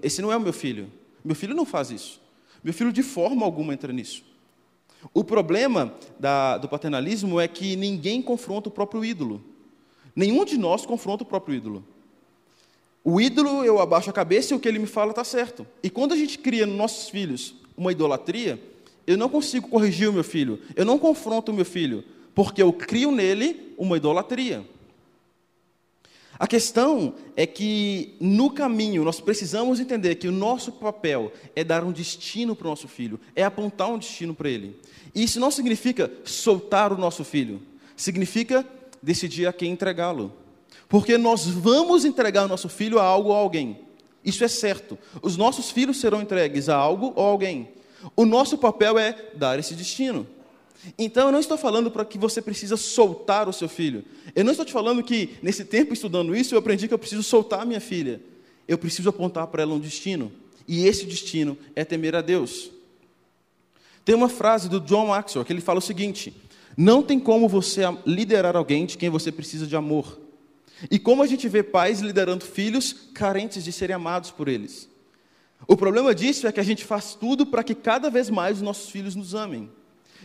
[0.02, 0.90] Esse não é o meu filho.
[1.24, 2.20] Meu filho não faz isso.
[2.62, 4.22] Meu filho, de forma alguma, entra nisso.
[5.12, 9.42] O problema da, do paternalismo é que ninguém confronta o próprio ídolo.
[10.14, 11.84] Nenhum de nós confronta o próprio ídolo.
[13.04, 15.66] O ídolo, eu abaixo a cabeça e o que ele me fala está certo.
[15.82, 18.60] E quando a gente cria nos nossos filhos uma idolatria,
[19.08, 22.70] eu não consigo corrigir o meu filho, eu não confronto o meu filho, porque eu
[22.70, 24.62] crio nele uma idolatria.
[26.38, 31.82] A questão é que no caminho nós precisamos entender que o nosso papel é dar
[31.84, 34.78] um destino para o nosso filho, é apontar um destino para ele.
[35.14, 37.62] E isso não significa soltar o nosso filho,
[37.96, 38.64] significa
[39.02, 40.34] decidir a quem entregá-lo.
[40.86, 43.80] Porque nós vamos entregar o nosso filho a algo ou a alguém.
[44.22, 44.98] Isso é certo.
[45.22, 47.68] Os nossos filhos serão entregues a algo ou a alguém.
[48.14, 50.26] O nosso papel é dar esse destino.
[50.98, 54.04] Então, eu não estou falando para que você precisa soltar o seu filho.
[54.34, 57.22] Eu não estou te falando que, nesse tempo estudando isso, eu aprendi que eu preciso
[57.22, 58.20] soltar a minha filha.
[58.66, 60.30] Eu preciso apontar para ela um destino.
[60.66, 62.70] E esse destino é temer a Deus.
[64.04, 66.34] Tem uma frase do John Maxwell que ele fala o seguinte:
[66.76, 70.18] Não tem como você liderar alguém de quem você precisa de amor.
[70.90, 74.88] E como a gente vê pais liderando filhos carentes de serem amados por eles.
[75.66, 78.62] O problema disso é que a gente faz tudo para que cada vez mais os
[78.62, 79.70] nossos filhos nos amem.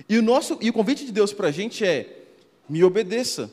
[0.08, 2.26] E o, nosso, e o convite de Deus para a gente é:
[2.68, 3.52] me obedeça.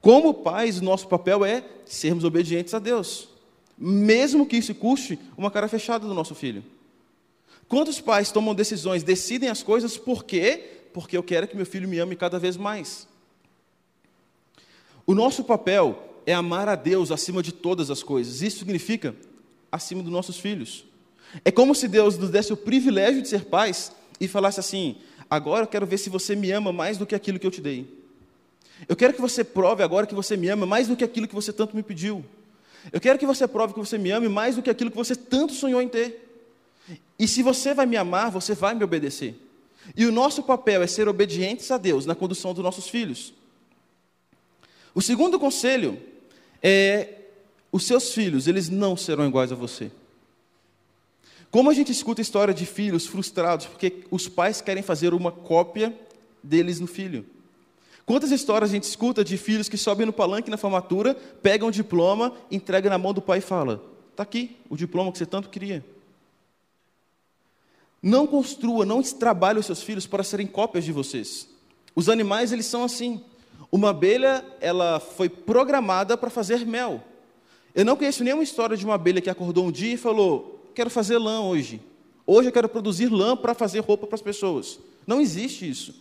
[0.00, 3.28] Como pais, nosso papel é sermos obedientes a Deus,
[3.76, 6.64] mesmo que isso custe uma cara fechada do nosso filho.
[7.68, 10.64] Quantos pais tomam decisões, decidem as coisas por quê?
[10.92, 13.06] Porque eu quero que meu filho me ame cada vez mais.
[15.06, 18.42] O nosso papel é amar a Deus acima de todas as coisas.
[18.42, 19.14] Isso significa
[19.70, 20.84] acima dos nossos filhos.
[21.44, 24.96] É como se Deus nos desse o privilégio de ser pais e falasse assim:
[25.30, 27.60] Agora eu quero ver se você me ama mais do que aquilo que eu te
[27.60, 27.86] dei.
[28.88, 31.34] Eu quero que você prove agora que você me ama mais do que aquilo que
[31.34, 32.24] você tanto me pediu.
[32.92, 35.14] Eu quero que você prove que você me ame mais do que aquilo que você
[35.14, 36.26] tanto sonhou em ter.
[37.18, 39.34] E se você vai me amar, você vai me obedecer.
[39.96, 43.34] E o nosso papel é ser obedientes a Deus na condução dos nossos filhos.
[44.94, 46.00] O segundo conselho
[46.62, 47.19] é:
[47.72, 49.90] os seus filhos, eles não serão iguais a você.
[51.50, 55.96] Como a gente escuta história de filhos frustrados porque os pais querem fazer uma cópia
[56.42, 57.26] deles no filho?
[58.06, 61.72] Quantas histórias a gente escuta de filhos que sobem no palanque na formatura, pegam o
[61.72, 65.48] diploma, entregam na mão do pai e fala: "Está aqui o diploma que você tanto
[65.48, 65.84] queria".
[68.02, 71.48] Não construa, não trabalhe os seus filhos para serem cópias de vocês.
[71.94, 73.22] Os animais, eles são assim.
[73.70, 77.04] Uma abelha, ela foi programada para fazer mel.
[77.74, 80.90] Eu não conheço nenhuma história de uma abelha que acordou um dia e falou: Quero
[80.90, 81.80] fazer lã hoje.
[82.26, 84.78] Hoje eu quero produzir lã para fazer roupa para as pessoas.
[85.06, 85.94] Não existe isso.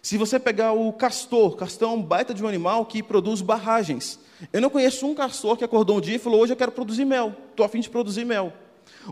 [0.00, 4.18] Se você pegar o castor, castor é um baita de um animal que produz barragens.
[4.52, 7.04] Eu não conheço um castor que acordou um dia e falou: Hoje eu quero produzir
[7.04, 7.34] mel.
[7.50, 8.52] Estou a fim de produzir mel.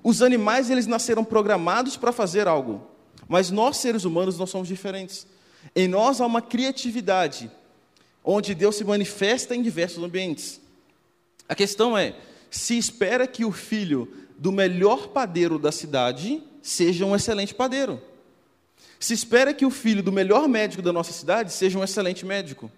[0.02, 2.82] Os animais, eles nasceram programados para fazer algo.
[3.28, 5.26] Mas nós, seres humanos, nós somos diferentes.
[5.74, 7.50] Em nós há uma criatividade,
[8.24, 10.60] onde Deus se manifesta em diversos ambientes.
[11.50, 12.14] A questão é:
[12.48, 14.08] se espera que o filho
[14.38, 18.00] do melhor padeiro da cidade seja um excelente padeiro.
[19.00, 22.70] Se espera que o filho do melhor médico da nossa cidade seja um excelente médico.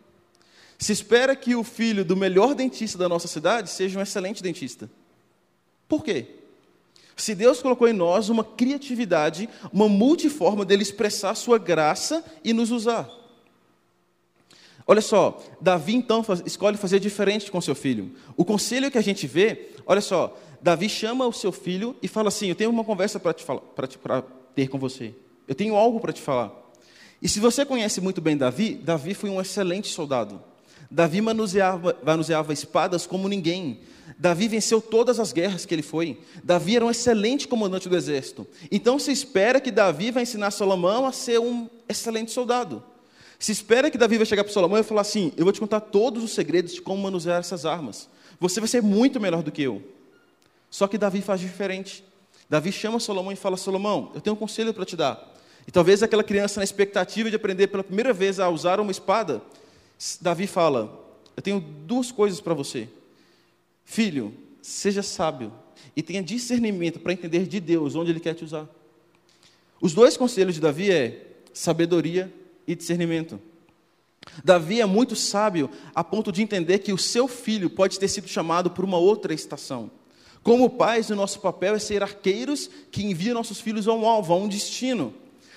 [0.79, 4.91] Se espera que o filho do melhor dentista da nossa cidade seja um excelente dentista.
[5.87, 6.27] Por quê?
[7.15, 12.71] Se Deus colocou em nós uma criatividade, uma multiforma dele expressar sua graça e nos
[12.71, 13.22] usar.
[14.87, 18.13] Olha só, Davi então escolhe fazer diferente com seu filho.
[18.37, 22.29] O conselho que a gente vê, olha só, Davi chama o seu filho e fala
[22.29, 23.35] assim: Eu tenho uma conversa para
[24.55, 25.15] ter com você.
[25.47, 26.53] Eu tenho algo para te falar.
[27.21, 30.43] E se você conhece muito bem Davi, Davi foi um excelente soldado.
[30.91, 33.81] Davi manuseava, manuseava espadas como ninguém.
[34.19, 36.21] Davi venceu todas as guerras que ele foi.
[36.45, 38.47] Davi era um excelente comandante do exército.
[38.71, 42.85] Então se espera que Davi vai ensinar Salomão a ser um excelente soldado.
[43.43, 45.81] Se espera que Davi vai chegar para Salomão e falar assim: Eu vou te contar
[45.81, 48.09] todos os segredos de como manusear essas armas.
[48.39, 49.83] Você vai ser muito melhor do que eu.
[50.71, 52.05] Só que Davi faz diferente.
[52.49, 55.35] Davi chama Salomão e fala: Salomão, eu tenho um conselho para te dar.
[55.67, 59.43] E talvez aquela criança, na expectativa de aprender pela primeira vez a usar uma espada,
[60.21, 61.05] Davi fala:
[61.37, 62.89] Eu tenho duas coisas para você.
[63.85, 65.53] Filho, seja sábio
[65.97, 68.69] e tenha discernimento para entender de Deus onde Ele quer te usar.
[69.81, 72.33] Os dois conselhos de Davi é sabedoria
[72.67, 73.41] e discernimento.
[74.45, 78.29] Davi é muito sábio a ponto de entender que o seu filho pode ter sido
[78.29, 79.91] chamado por uma outra estação.
[80.43, 84.33] Como pais, o nosso papel é ser arqueiros que enviam nossos filhos a um alvo,
[84.33, 85.15] a um destino.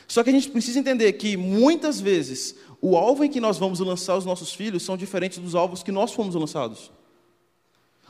[0.08, 3.80] Só que a gente precisa entender que muitas vezes o alvo em que nós vamos
[3.80, 6.92] lançar os nossos filhos são diferentes dos alvos que nós fomos lançados.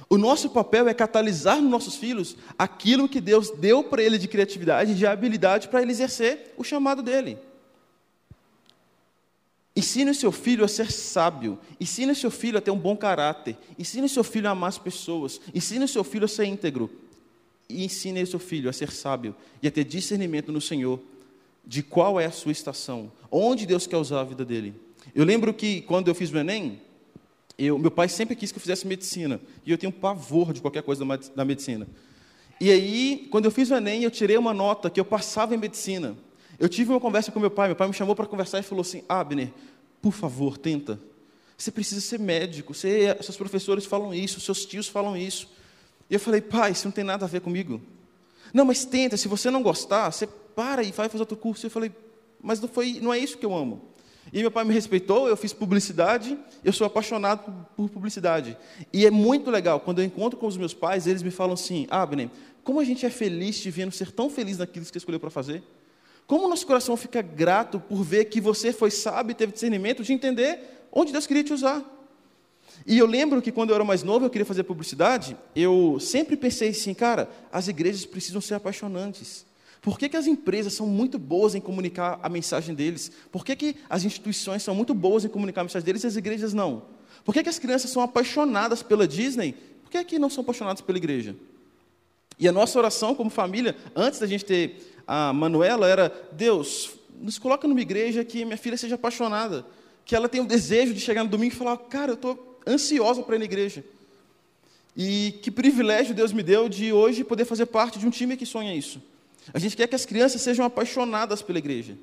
[0.09, 4.27] O nosso papel é catalisar nos nossos filhos aquilo que Deus deu para ele de
[4.27, 7.37] criatividade, de habilidade para ele exercer o chamado dele.
[9.75, 11.59] Ensine o seu filho a ser sábio.
[11.79, 13.57] Ensine o seu filho a ter um bom caráter.
[13.77, 15.41] Ensine o seu filho a amar as pessoas.
[15.53, 16.89] Ensine o seu filho a ser íntegro.
[17.67, 20.99] E ensine o seu filho a ser sábio e a ter discernimento no Senhor
[21.65, 24.73] de qual é a sua estação, onde Deus quer usar a vida dele.
[25.15, 26.79] Eu lembro que quando eu fiz o Enem,
[27.57, 29.41] eu, meu pai sempre quis que eu fizesse medicina.
[29.65, 31.03] E eu tenho pavor de qualquer coisa
[31.35, 31.87] da medicina.
[32.61, 35.57] E aí, quando eu fiz o Enem, eu tirei uma nota que eu passava em
[35.57, 36.15] medicina.
[36.59, 38.81] Eu tive uma conversa com meu pai, meu pai me chamou para conversar e falou
[38.81, 39.51] assim: Abner,
[40.01, 40.99] por favor, tenta.
[41.57, 45.49] Você precisa ser médico, você, seus professores falam isso, seus tios falam isso.
[46.09, 47.81] E eu falei, pai, isso não tem nada a ver comigo.
[48.53, 51.65] Não, mas tenta, se você não gostar, você para e vai fazer outro curso.
[51.65, 51.91] Eu falei,
[52.41, 53.81] mas não, foi, não é isso que eu amo.
[54.33, 58.57] E meu pai me respeitou, eu fiz publicidade, eu sou apaixonado por publicidade.
[58.91, 61.87] E é muito legal, quando eu encontro com os meus pais, eles me falam assim,
[61.89, 62.29] Abner,
[62.63, 65.29] como a gente é feliz te vendo ser tão feliz naquilo que você escolheu para
[65.29, 65.63] fazer.
[66.27, 70.87] Como nosso coração fica grato por ver que você foi sábio teve discernimento de entender
[70.91, 71.83] onde Deus queria te usar.
[72.85, 76.35] E eu lembro que quando eu era mais novo, eu queria fazer publicidade, eu sempre
[76.35, 79.45] pensei assim, cara, as igrejas precisam ser apaixonantes.
[79.81, 83.11] Por que, que as empresas são muito boas em comunicar a mensagem deles?
[83.31, 86.15] Por que, que as instituições são muito boas em comunicar a mensagem deles e as
[86.15, 86.83] igrejas não?
[87.23, 89.53] Por que, que as crianças são apaixonadas pela Disney?
[89.83, 91.35] Por que, que não são apaixonadas pela igreja?
[92.37, 97.37] E a nossa oração como família, antes da gente ter a Manuela era: Deus, nos
[97.37, 99.65] coloca numa igreja que minha filha seja apaixonada,
[100.03, 103.21] que ela tenha o desejo de chegar no domingo e falar: Cara, eu estou ansiosa
[103.23, 103.83] para ir na igreja.
[104.95, 108.45] E que privilégio Deus me deu de hoje poder fazer parte de um time que
[108.45, 109.01] sonha isso.
[109.53, 111.97] A gente quer que as crianças sejam apaixonadas pela igreja.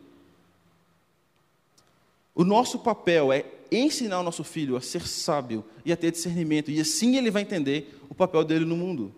[2.35, 6.71] O nosso papel é ensinar o nosso filho a ser sábio e a ter discernimento,
[6.71, 9.15] e assim ele vai entender o papel dele no mundo.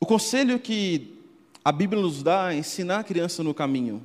[0.00, 1.14] O conselho que
[1.62, 4.02] a Bíblia nos dá é ensinar a criança no caminho.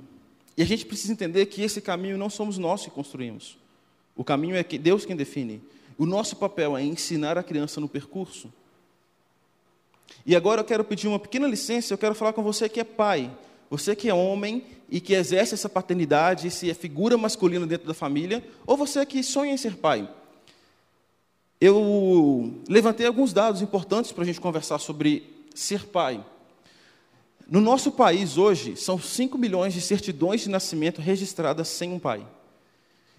[0.58, 3.58] E a gente precisa entender que esse caminho não somos nós que construímos.
[4.14, 5.62] O caminho é Deus quem define.
[5.98, 8.52] O nosso papel é ensinar a criança no percurso.
[10.26, 12.84] E agora eu quero pedir uma pequena licença, eu quero falar com você que é
[12.84, 13.32] pai,
[13.70, 17.94] você que é homem e que exerce essa paternidade, se é figura masculina dentro da
[17.94, 20.10] família, ou você que sonha em ser pai.
[21.60, 26.24] Eu levantei alguns dados importantes para a gente conversar sobre ser pai.
[27.48, 32.26] No nosso país hoje, são 5 milhões de certidões de nascimento registradas sem um pai.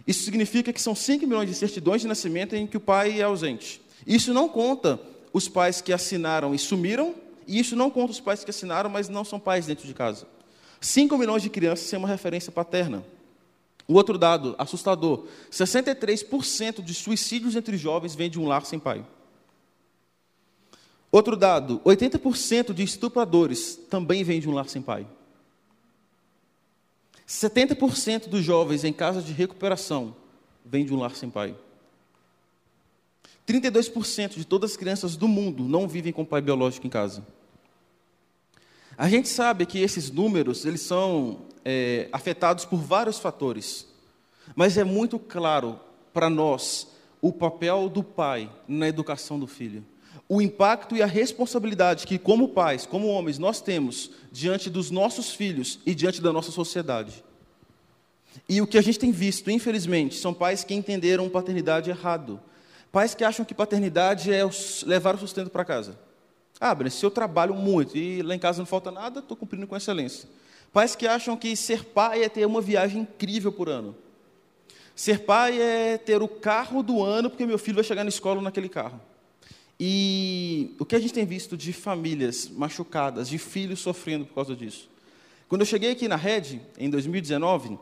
[0.07, 3.25] Isso significa que são 5 milhões de certidões de nascimento em que o pai é
[3.25, 3.81] ausente.
[4.07, 5.01] Isso não conta
[5.33, 7.15] os pais que assinaram e sumiram,
[7.47, 10.27] e isso não conta os pais que assinaram, mas não são pais dentro de casa.
[10.81, 13.05] 5 milhões de crianças sem uma referência paterna.
[13.89, 19.05] O outro dado assustador: 63% de suicídios entre jovens vem de um lar sem pai.
[21.17, 25.07] Outro dado: 80% de estupradores também vem de um lar sem pai.
[27.27, 30.15] 70% dos jovens em casa de recuperação
[30.63, 31.57] vem de um lar sem pai.
[33.49, 37.27] 32% de todas as crianças do mundo não vivem com pai biológico em casa.
[38.99, 43.87] A gente sabe que esses números eles são é, afetados por vários fatores,
[44.55, 45.81] mas é muito claro
[46.13, 46.89] para nós
[47.23, 49.83] o papel do pai na educação do filho,
[50.29, 55.31] o impacto e a responsabilidade que, como pais, como homens, nós temos diante dos nossos
[55.33, 57.25] filhos e diante da nossa sociedade.
[58.49, 62.41] E o que a gente tem visto, infelizmente, são pais que entenderam paternidade errado.
[62.91, 64.43] Pais que acham que paternidade é
[64.85, 65.99] levar o sustento para casa.
[66.61, 69.77] Ah, se eu trabalho muito e lá em casa não falta nada, estou cumprindo com
[69.77, 70.29] excelência.
[70.73, 73.95] Pais que acham que ser pai é ter uma viagem incrível por ano.
[74.95, 78.41] Ser pai é ter o carro do ano, porque meu filho vai chegar na escola
[78.41, 79.01] naquele carro.
[79.79, 84.57] E o que a gente tem visto de famílias machucadas, de filhos sofrendo por causa
[84.57, 84.89] disso.
[85.49, 87.79] Quando eu cheguei aqui na Rede, em 2019,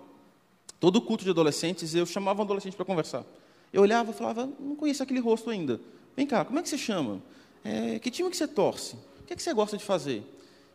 [0.80, 3.24] todo culto de adolescentes, eu chamava um adolescente para conversar.
[3.72, 5.80] Eu olhava e falava, não conheço aquele rosto ainda.
[6.16, 7.22] Vem cá, como é que você chama?
[7.64, 8.96] É, que time que você torce?
[9.20, 10.22] O que, é que você gosta de fazer?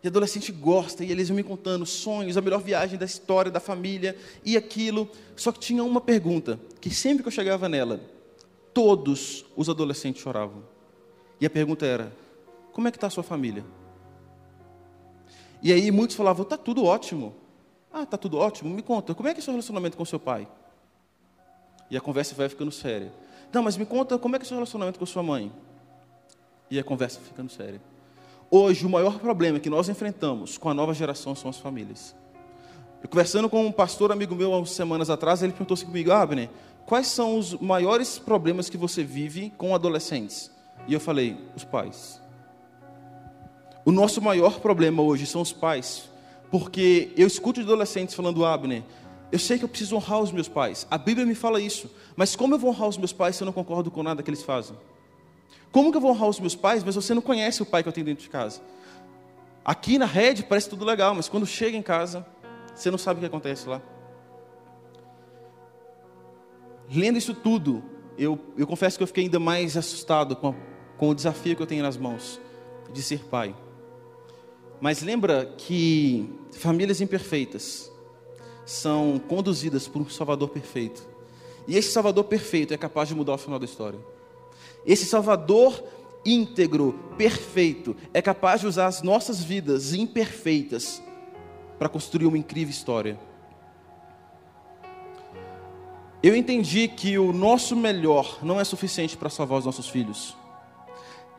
[0.02, 3.60] E adolescente gosta, e eles iam me contando sonhos, a melhor viagem da história, da
[3.60, 5.10] família, e aquilo.
[5.36, 8.02] Só que tinha uma pergunta, que sempre que eu chegava nela,
[8.74, 10.64] todos os adolescentes choravam.
[11.40, 12.12] E a pergunta era:
[12.72, 13.64] como é que está a sua família?
[15.62, 17.36] E aí muitos falavam: está tudo ótimo.
[17.92, 18.74] Ah, está tudo ótimo?
[18.74, 20.48] Me conta, como é que é o seu relacionamento com seu pai?
[21.90, 23.12] E a conversa vai ficando séria.
[23.52, 25.52] Não, mas me conta como é que é o seu relacionamento com sua mãe?
[26.70, 27.82] e a conversa ficando séria.
[28.52, 32.16] Hoje, o maior problema que nós enfrentamos com a nova geração são as famílias.
[33.02, 36.50] Eu conversando com um pastor amigo meu há semanas atrás, ele perguntou assim comigo, Abner,
[36.86, 40.52] quais são os maiores problemas que você vive com adolescentes?
[40.88, 42.22] E eu falei, os pais.
[43.86, 46.10] O nosso maior problema hoje são os pais,
[46.52, 48.84] porque eu escuto adolescentes falando, Abner,
[49.32, 50.88] eu sei que eu preciso honrar os meus pais.
[50.90, 53.46] A Bíblia me fala isso, mas como eu vou honrar os meus pais se eu
[53.46, 54.76] não concordo com nada que eles fazem?
[55.72, 57.90] Como que eu vou honrar os meus pais, mas você não conhece o pai que
[57.90, 58.62] eu tenho dentro de casa?
[59.64, 62.26] Aqui na rede parece tudo legal, mas quando chega em casa,
[62.74, 63.82] você não sabe o que acontece lá.
[66.92, 67.84] Lendo isso tudo,
[68.20, 70.56] eu, eu confesso que eu fiquei ainda mais assustado com, a,
[70.98, 72.40] com o desafio que eu tenho nas mãos
[72.92, 73.56] de ser pai.
[74.82, 77.92] Mas lembra que famílias imperfeitas
[78.66, 81.08] são conduzidas por um Salvador perfeito.
[81.68, 84.00] E esse Salvador perfeito é capaz de mudar o final da história.
[84.86, 85.82] Esse Salvador
[86.26, 91.02] íntegro, perfeito, é capaz de usar as nossas vidas imperfeitas
[91.78, 93.20] para construir uma incrível história.
[96.22, 100.36] Eu entendi que o nosso melhor não é suficiente para salvar os nossos filhos.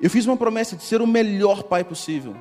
[0.01, 2.35] Eu fiz uma promessa de ser o melhor pai possível.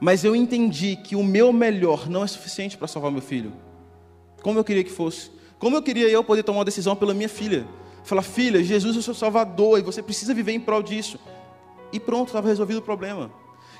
[0.00, 3.52] Mas eu entendi que o meu melhor não é suficiente para salvar meu filho.
[4.40, 5.32] Como eu queria que fosse.
[5.58, 7.66] Como eu queria eu poder tomar uma decisão pela minha filha.
[8.04, 11.18] Fala, filha, Jesus é o seu Salvador e você precisa viver em prol disso.
[11.92, 13.32] E pronto, estava resolvido o problema.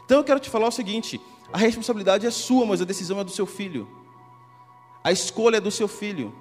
[0.04, 1.20] Então eu quero te falar o seguinte:
[1.52, 3.88] a responsabilidade é sua, mas a decisão é do seu filho.
[5.04, 6.32] A escolha é do seu filho.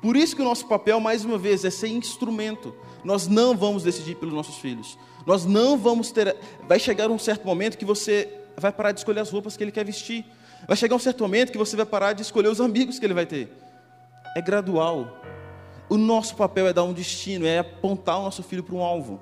[0.00, 2.74] Por isso que o nosso papel, mais uma vez, é ser instrumento.
[3.02, 4.98] Nós não vamos decidir pelos nossos filhos.
[5.26, 6.36] Nós não vamos ter.
[6.68, 9.72] Vai chegar um certo momento que você vai parar de escolher as roupas que ele
[9.72, 10.24] quer vestir.
[10.66, 13.14] Vai chegar um certo momento que você vai parar de escolher os amigos que ele
[13.14, 13.50] vai ter.
[14.36, 15.20] É gradual.
[15.88, 19.20] O nosso papel é dar um destino, é apontar o nosso filho para um alvo.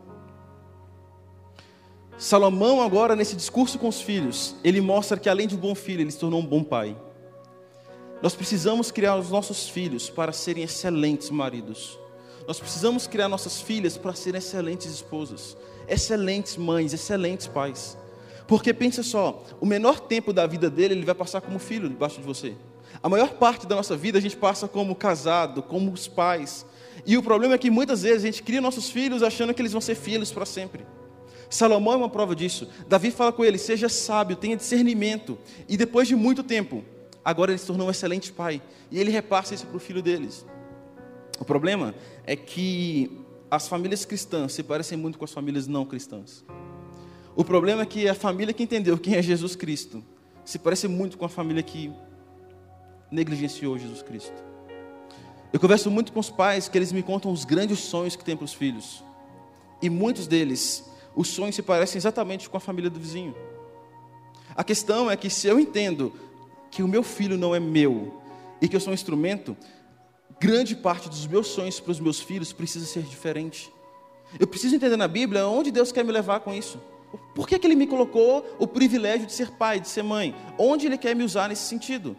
[2.18, 6.00] Salomão, agora, nesse discurso com os filhos, ele mostra que além de um bom filho,
[6.00, 6.96] ele se tornou um bom pai.
[8.22, 11.98] Nós precisamos criar os nossos filhos para serem excelentes maridos.
[12.46, 15.56] Nós precisamos criar nossas filhas para serem excelentes esposas,
[15.86, 17.98] excelentes mães, excelentes pais.
[18.46, 22.20] Porque pensa só, o menor tempo da vida dele ele vai passar como filho debaixo
[22.20, 22.54] de você.
[23.02, 26.64] A maior parte da nossa vida a gente passa como casado, como os pais.
[27.04, 29.72] E o problema é que muitas vezes a gente cria nossos filhos achando que eles
[29.72, 30.86] vão ser filhos para sempre.
[31.50, 32.68] Salomão é uma prova disso.
[32.88, 35.36] Davi fala com ele: seja sábio, tenha discernimento.
[35.68, 36.84] E depois de muito tempo,
[37.26, 38.62] agora ele se tornou um excelente pai.
[38.88, 40.46] E ele repassa isso para o filho deles.
[41.40, 41.92] O problema
[42.24, 43.20] é que
[43.50, 46.44] as famílias cristãs se parecem muito com as famílias não cristãs.
[47.34, 50.04] O problema é que a família que entendeu quem é Jesus Cristo
[50.44, 51.92] se parece muito com a família que
[53.10, 54.44] negligenciou Jesus Cristo.
[55.52, 58.36] Eu converso muito com os pais que eles me contam os grandes sonhos que têm
[58.36, 59.02] para os filhos.
[59.82, 63.34] E muitos deles, os sonhos se parecem exatamente com a família do vizinho.
[64.54, 66.12] A questão é que se eu entendo
[66.76, 68.20] que o meu filho não é meu
[68.60, 69.56] e que eu sou um instrumento,
[70.38, 73.72] grande parte dos meus sonhos para os meus filhos precisa ser diferente.
[74.38, 76.78] Eu preciso entender na Bíblia onde Deus quer me levar com isso.
[77.34, 80.34] Por que, que Ele me colocou o privilégio de ser pai, de ser mãe?
[80.58, 82.14] Onde Ele quer me usar nesse sentido?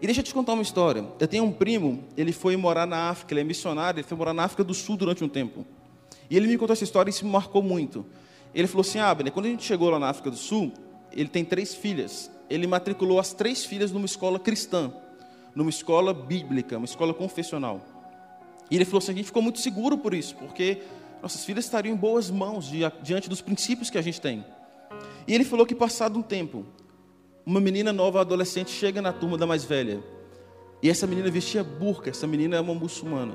[0.00, 1.04] E deixa eu te contar uma história.
[1.20, 4.32] Eu tenho um primo, ele foi morar na África, ele é missionário, ele foi morar
[4.32, 5.66] na África do Sul durante um tempo.
[6.30, 8.06] E ele me contou essa história e isso me marcou muito.
[8.54, 10.72] Ele falou assim: Abner, quando a gente chegou lá na África do Sul,
[11.12, 12.30] ele tem três filhas.
[12.48, 14.92] Ele matriculou as três filhas numa escola cristã,
[15.54, 17.80] numa escola bíblica, uma escola confessional.
[18.70, 20.82] E ele falou assim: a gente ficou muito seguro por isso, porque
[21.22, 22.70] nossas filhas estariam em boas mãos
[23.02, 24.44] diante dos princípios que a gente tem.
[25.26, 26.64] E ele falou que, passado um tempo,
[27.44, 30.02] uma menina nova, adolescente, chega na turma da mais velha.
[30.82, 33.34] E essa menina vestia burca, essa menina é uma muçulmana.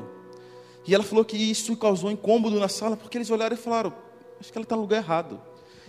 [0.88, 3.93] E ela falou que isso causou incômodo na sala, porque eles olharam e falaram:
[4.39, 5.39] acho que ela está no lugar errado.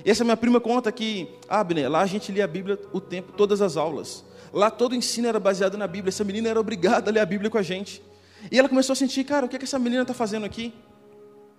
[0.03, 3.01] E essa minha prima conta que, ah, Abner, lá a gente lia a Bíblia o
[3.01, 4.25] tempo, todas as aulas.
[4.53, 6.11] Lá todo o ensino era baseado na Bíblia.
[6.11, 8.03] Essa menina era obrigada a ler a Bíblia com a gente.
[8.51, 10.73] E ela começou a sentir, cara, o que, é que essa menina está fazendo aqui?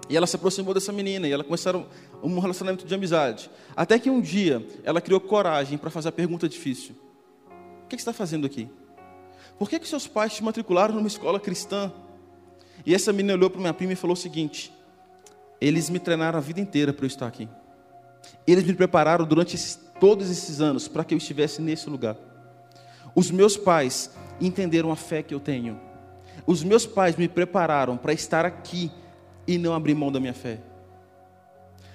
[0.09, 1.87] E ela se aproximou dessa menina e ela começaram
[2.21, 3.49] um relacionamento de amizade.
[3.75, 6.95] Até que um dia ela criou coragem para fazer a pergunta difícil:
[7.83, 8.69] O que, você está fazendo aqui?
[9.57, 11.91] Por que, que seus pais te matricularam numa escola cristã?
[12.85, 14.71] E essa menina olhou para minha prima e falou o seguinte:
[15.59, 17.49] Eles me treinaram a vida inteira para eu estar aqui.
[18.45, 19.57] Eles me prepararam durante
[19.99, 22.15] todos esses anos para que eu estivesse nesse lugar.
[23.15, 25.79] Os meus pais entenderam a fé que eu tenho.
[26.45, 28.91] Os meus pais me prepararam para estar aqui
[29.47, 30.59] e não abrir mão da minha fé.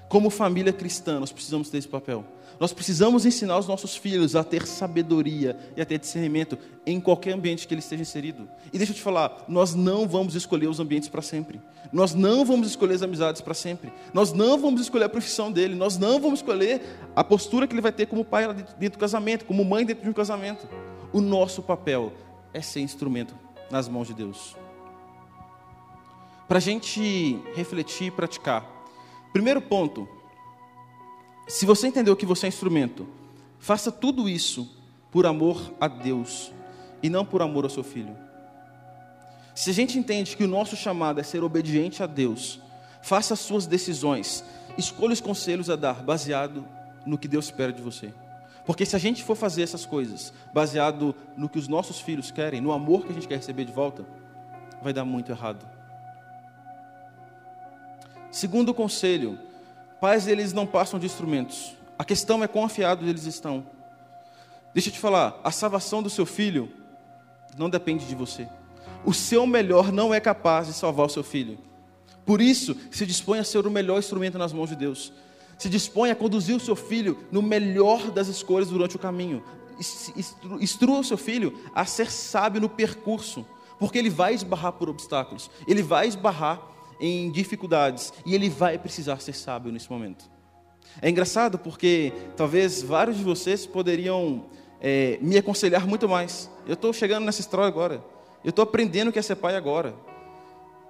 [0.08, 2.24] Como família cristã, nós precisamos ter esse papel.
[2.60, 7.32] Nós precisamos ensinar os nossos filhos a ter sabedoria e a ter discernimento em qualquer
[7.32, 8.46] ambiente que ele esteja inserido.
[8.70, 11.60] E deixa eu te falar, nós não vamos escolher os ambientes para sempre.
[11.90, 13.90] Nós não vamos escolher as amizades para sempre.
[14.12, 15.74] Nós não vamos escolher a profissão dele.
[15.74, 16.82] Nós não vamos escolher
[17.16, 18.46] a postura que ele vai ter como pai
[18.78, 20.68] dentro do casamento, como mãe dentro de um casamento.
[21.12, 22.12] O nosso papel
[22.52, 23.34] é ser instrumento
[23.70, 24.54] nas mãos de Deus
[26.50, 28.68] para a gente refletir e praticar.
[29.32, 30.08] Primeiro ponto:
[31.48, 33.06] se você entendeu que você é instrumento,
[33.58, 34.68] faça tudo isso
[35.10, 36.52] por amor a Deus
[37.02, 38.16] e não por amor ao seu filho.
[39.54, 42.60] Se a gente entende que o nosso chamado é ser obediente a Deus,
[43.02, 44.44] faça as suas decisões,
[44.78, 46.64] escolha os conselhos a dar baseado
[47.04, 48.12] no que Deus espera de você.
[48.64, 52.60] Porque se a gente for fazer essas coisas baseado no que os nossos filhos querem,
[52.60, 54.04] no amor que a gente quer receber de volta,
[54.82, 55.66] vai dar muito errado.
[58.30, 59.38] Segundo conselho,
[60.00, 61.74] pais eles não passam de instrumentos.
[61.98, 63.66] A questão é quão afiados eles estão.
[64.72, 66.70] Deixa eu te falar, a salvação do seu filho
[67.58, 68.48] não depende de você.
[69.04, 71.58] O seu melhor não é capaz de salvar o seu filho.
[72.24, 75.12] Por isso, se dispõe a ser o melhor instrumento nas mãos de Deus.
[75.58, 79.42] Se dispõe a conduzir o seu filho no melhor das escolhas durante o caminho.
[80.60, 83.46] Instrua o seu filho a ser sábio no percurso,
[83.78, 86.60] porque ele vai esbarrar por obstáculos, ele vai esbarrar
[87.00, 90.30] em dificuldades e ele vai precisar ser sábio nesse momento.
[91.00, 94.46] É engraçado porque talvez vários de vocês poderiam
[94.80, 96.50] é, me aconselhar muito mais.
[96.66, 98.02] Eu estou chegando nessa história agora.
[98.44, 99.94] Eu estou aprendendo o que é ser pai agora.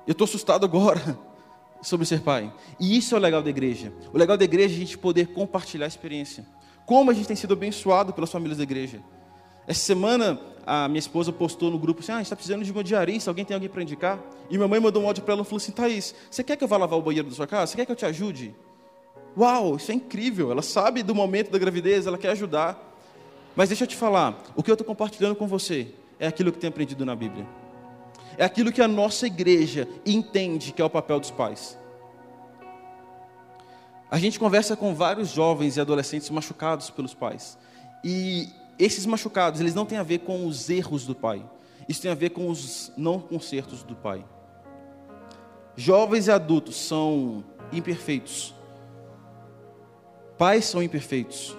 [0.06, 1.18] Eu estou assustado agora
[1.82, 2.52] sobre ser pai.
[2.78, 3.92] E isso é o legal da igreja.
[4.12, 6.46] O legal da igreja é a gente poder compartilhar a experiência.
[6.86, 9.00] Como a gente tem sido abençoado pelas famílias da igreja.
[9.66, 13.30] Essa semana, a minha esposa postou no grupo assim: Ah, está precisando de uma diarista,
[13.30, 14.18] alguém tem alguém para indicar?
[14.48, 16.64] E minha mãe mandou um áudio para ela e falou assim: Thaís, você quer que
[16.64, 17.68] eu vá lavar o banheiro da sua casa?
[17.68, 18.54] Você quer que eu te ajude?
[19.36, 20.50] Uau, isso é incrível.
[20.50, 22.78] Ela sabe do momento da gravidez, ela quer ajudar.
[23.54, 25.88] Mas deixa eu te falar: o que eu estou compartilhando com você
[26.18, 27.46] é aquilo que tem aprendido na Bíblia.
[28.36, 31.78] É aquilo que a nossa igreja entende que é o papel dos pais.
[34.10, 37.56] A gente conversa com vários jovens e adolescentes machucados pelos pais.
[38.02, 38.48] E
[38.80, 41.44] esses machucados, eles não têm a ver com os erros do pai.
[41.86, 44.24] Isso tem a ver com os não consertos do pai.
[45.76, 48.54] Jovens e adultos são imperfeitos.
[50.38, 51.56] Pais são imperfeitos.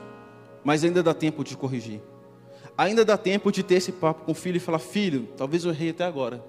[0.63, 2.01] Mas ainda dá tempo de corrigir.
[2.77, 5.71] Ainda dá tempo de ter esse papo com o filho e falar: Filho, talvez eu
[5.71, 6.43] errei até agora.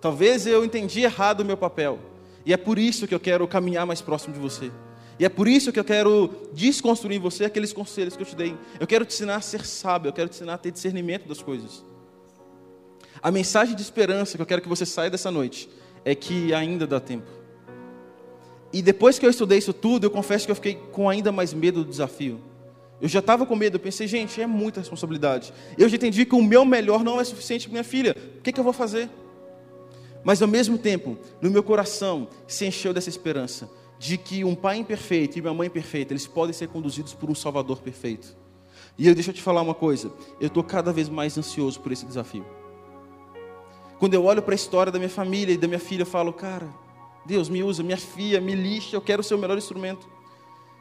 [0.00, 1.98] Talvez eu entendi errado o meu papel.
[2.46, 4.70] E é por isso que eu quero caminhar mais próximo de você.
[5.18, 8.36] E é por isso que eu quero desconstruir em você aqueles conselhos que eu te
[8.36, 8.56] dei.
[8.78, 11.42] Eu quero te ensinar a ser sábio, eu quero te ensinar a ter discernimento das
[11.42, 11.84] coisas.
[13.20, 15.68] A mensagem de esperança que eu quero que você saia dessa noite
[16.04, 17.26] é que ainda dá tempo.
[18.72, 21.52] E depois que eu estudei isso tudo, eu confesso que eu fiquei com ainda mais
[21.52, 22.40] medo do desafio.
[23.00, 25.52] Eu já estava com medo, eu pensei, gente, é muita responsabilidade.
[25.76, 28.14] Eu já entendi que o meu melhor não é suficiente para minha filha.
[28.38, 29.08] O que, que eu vou fazer?
[30.22, 33.68] Mas ao mesmo tempo, no meu coração se encheu dessa esperança
[33.98, 37.34] de que um pai imperfeito e uma mãe perfeita, eles podem ser conduzidos por um
[37.34, 38.36] Salvador perfeito.
[38.96, 41.92] E eu deixa eu te falar uma coisa, eu estou cada vez mais ansioso por
[41.92, 42.44] esse desafio.
[43.98, 46.32] Quando eu olho para a história da minha família e da minha filha, eu falo,
[46.32, 46.68] cara,
[47.26, 50.08] Deus me usa, minha filha, me lixa, eu quero ser o melhor instrumento.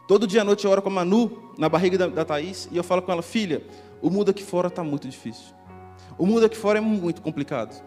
[0.07, 2.77] Todo dia à noite eu oro com a Manu, na barriga da, da Thaís, e
[2.77, 3.63] eu falo com ela, filha,
[4.01, 5.53] o mundo aqui fora está muito difícil.
[6.17, 7.83] O mundo aqui fora é muito complicado.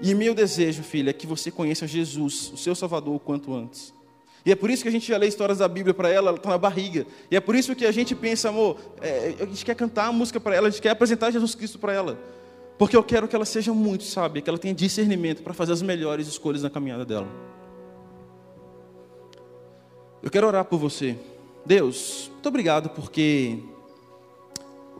[0.00, 3.92] E meu desejo, filha, é que você conheça Jesus, o seu Salvador, o quanto antes.
[4.44, 6.36] E é por isso que a gente já lê histórias da Bíblia para ela, ela
[6.36, 7.06] está na barriga.
[7.30, 10.12] E é por isso que a gente pensa, amor, é, a gente quer cantar a
[10.12, 12.18] música para ela, a gente quer apresentar Jesus Cristo para ela.
[12.78, 15.82] Porque eu quero que ela seja muito sábia, que ela tenha discernimento para fazer as
[15.82, 17.26] melhores escolhas na caminhada dela.
[20.22, 21.16] Eu quero orar por você.
[21.66, 23.58] Deus, muito obrigado porque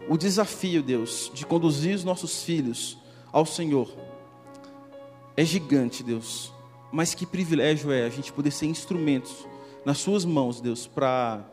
[0.08, 2.98] o desafio, Deus, de conduzir os nossos filhos
[3.32, 3.88] ao Senhor
[5.38, 6.52] é gigante, Deus.
[6.90, 9.46] Mas que privilégio é a gente poder ser instrumentos
[9.84, 11.44] nas Suas mãos, Deus, para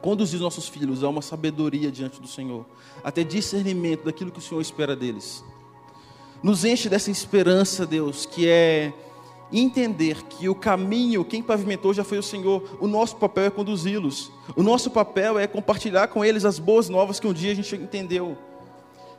[0.00, 2.64] conduzir os nossos filhos a uma sabedoria diante do Senhor,
[3.02, 5.42] até discernimento daquilo que o Senhor espera deles.
[6.42, 8.92] Nos enche dessa esperança, Deus, que é
[9.52, 12.62] entender que o caminho, quem pavimentou já foi o Senhor.
[12.80, 14.30] O nosso papel é conduzi-los.
[14.54, 17.74] O nosso papel é compartilhar com eles as boas novas que um dia a gente
[17.74, 18.36] entendeu.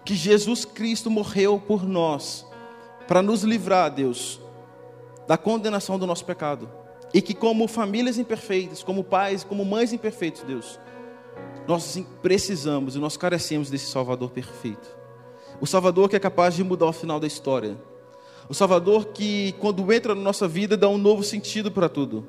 [0.06, 2.46] Que Jesus Cristo morreu por nós,
[3.08, 4.40] para nos livrar, Deus,
[5.28, 6.70] da condenação do nosso pecado.
[7.14, 10.80] E que, como famílias imperfeitas, como pais, como mães imperfeitos, Deus,
[11.68, 14.96] nós precisamos e nós carecemos desse Salvador perfeito.
[15.60, 17.78] O Salvador que é capaz de mudar o final da história
[18.50, 22.28] o Salvador que, quando entra na nossa vida, dá um novo sentido para tudo.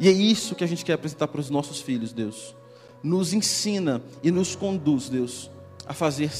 [0.00, 2.56] E é isso que a gente quer apresentar para os nossos filhos, Deus.
[3.02, 5.48] Nos ensina e nos conduz, Deus,
[5.86, 6.30] a fazer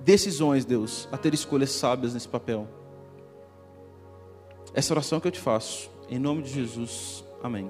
[0.00, 2.66] decisões, Deus, a ter escolhas sábias nesse papel.
[4.78, 7.68] Essa oração que eu te faço, em nome de Jesus, amém.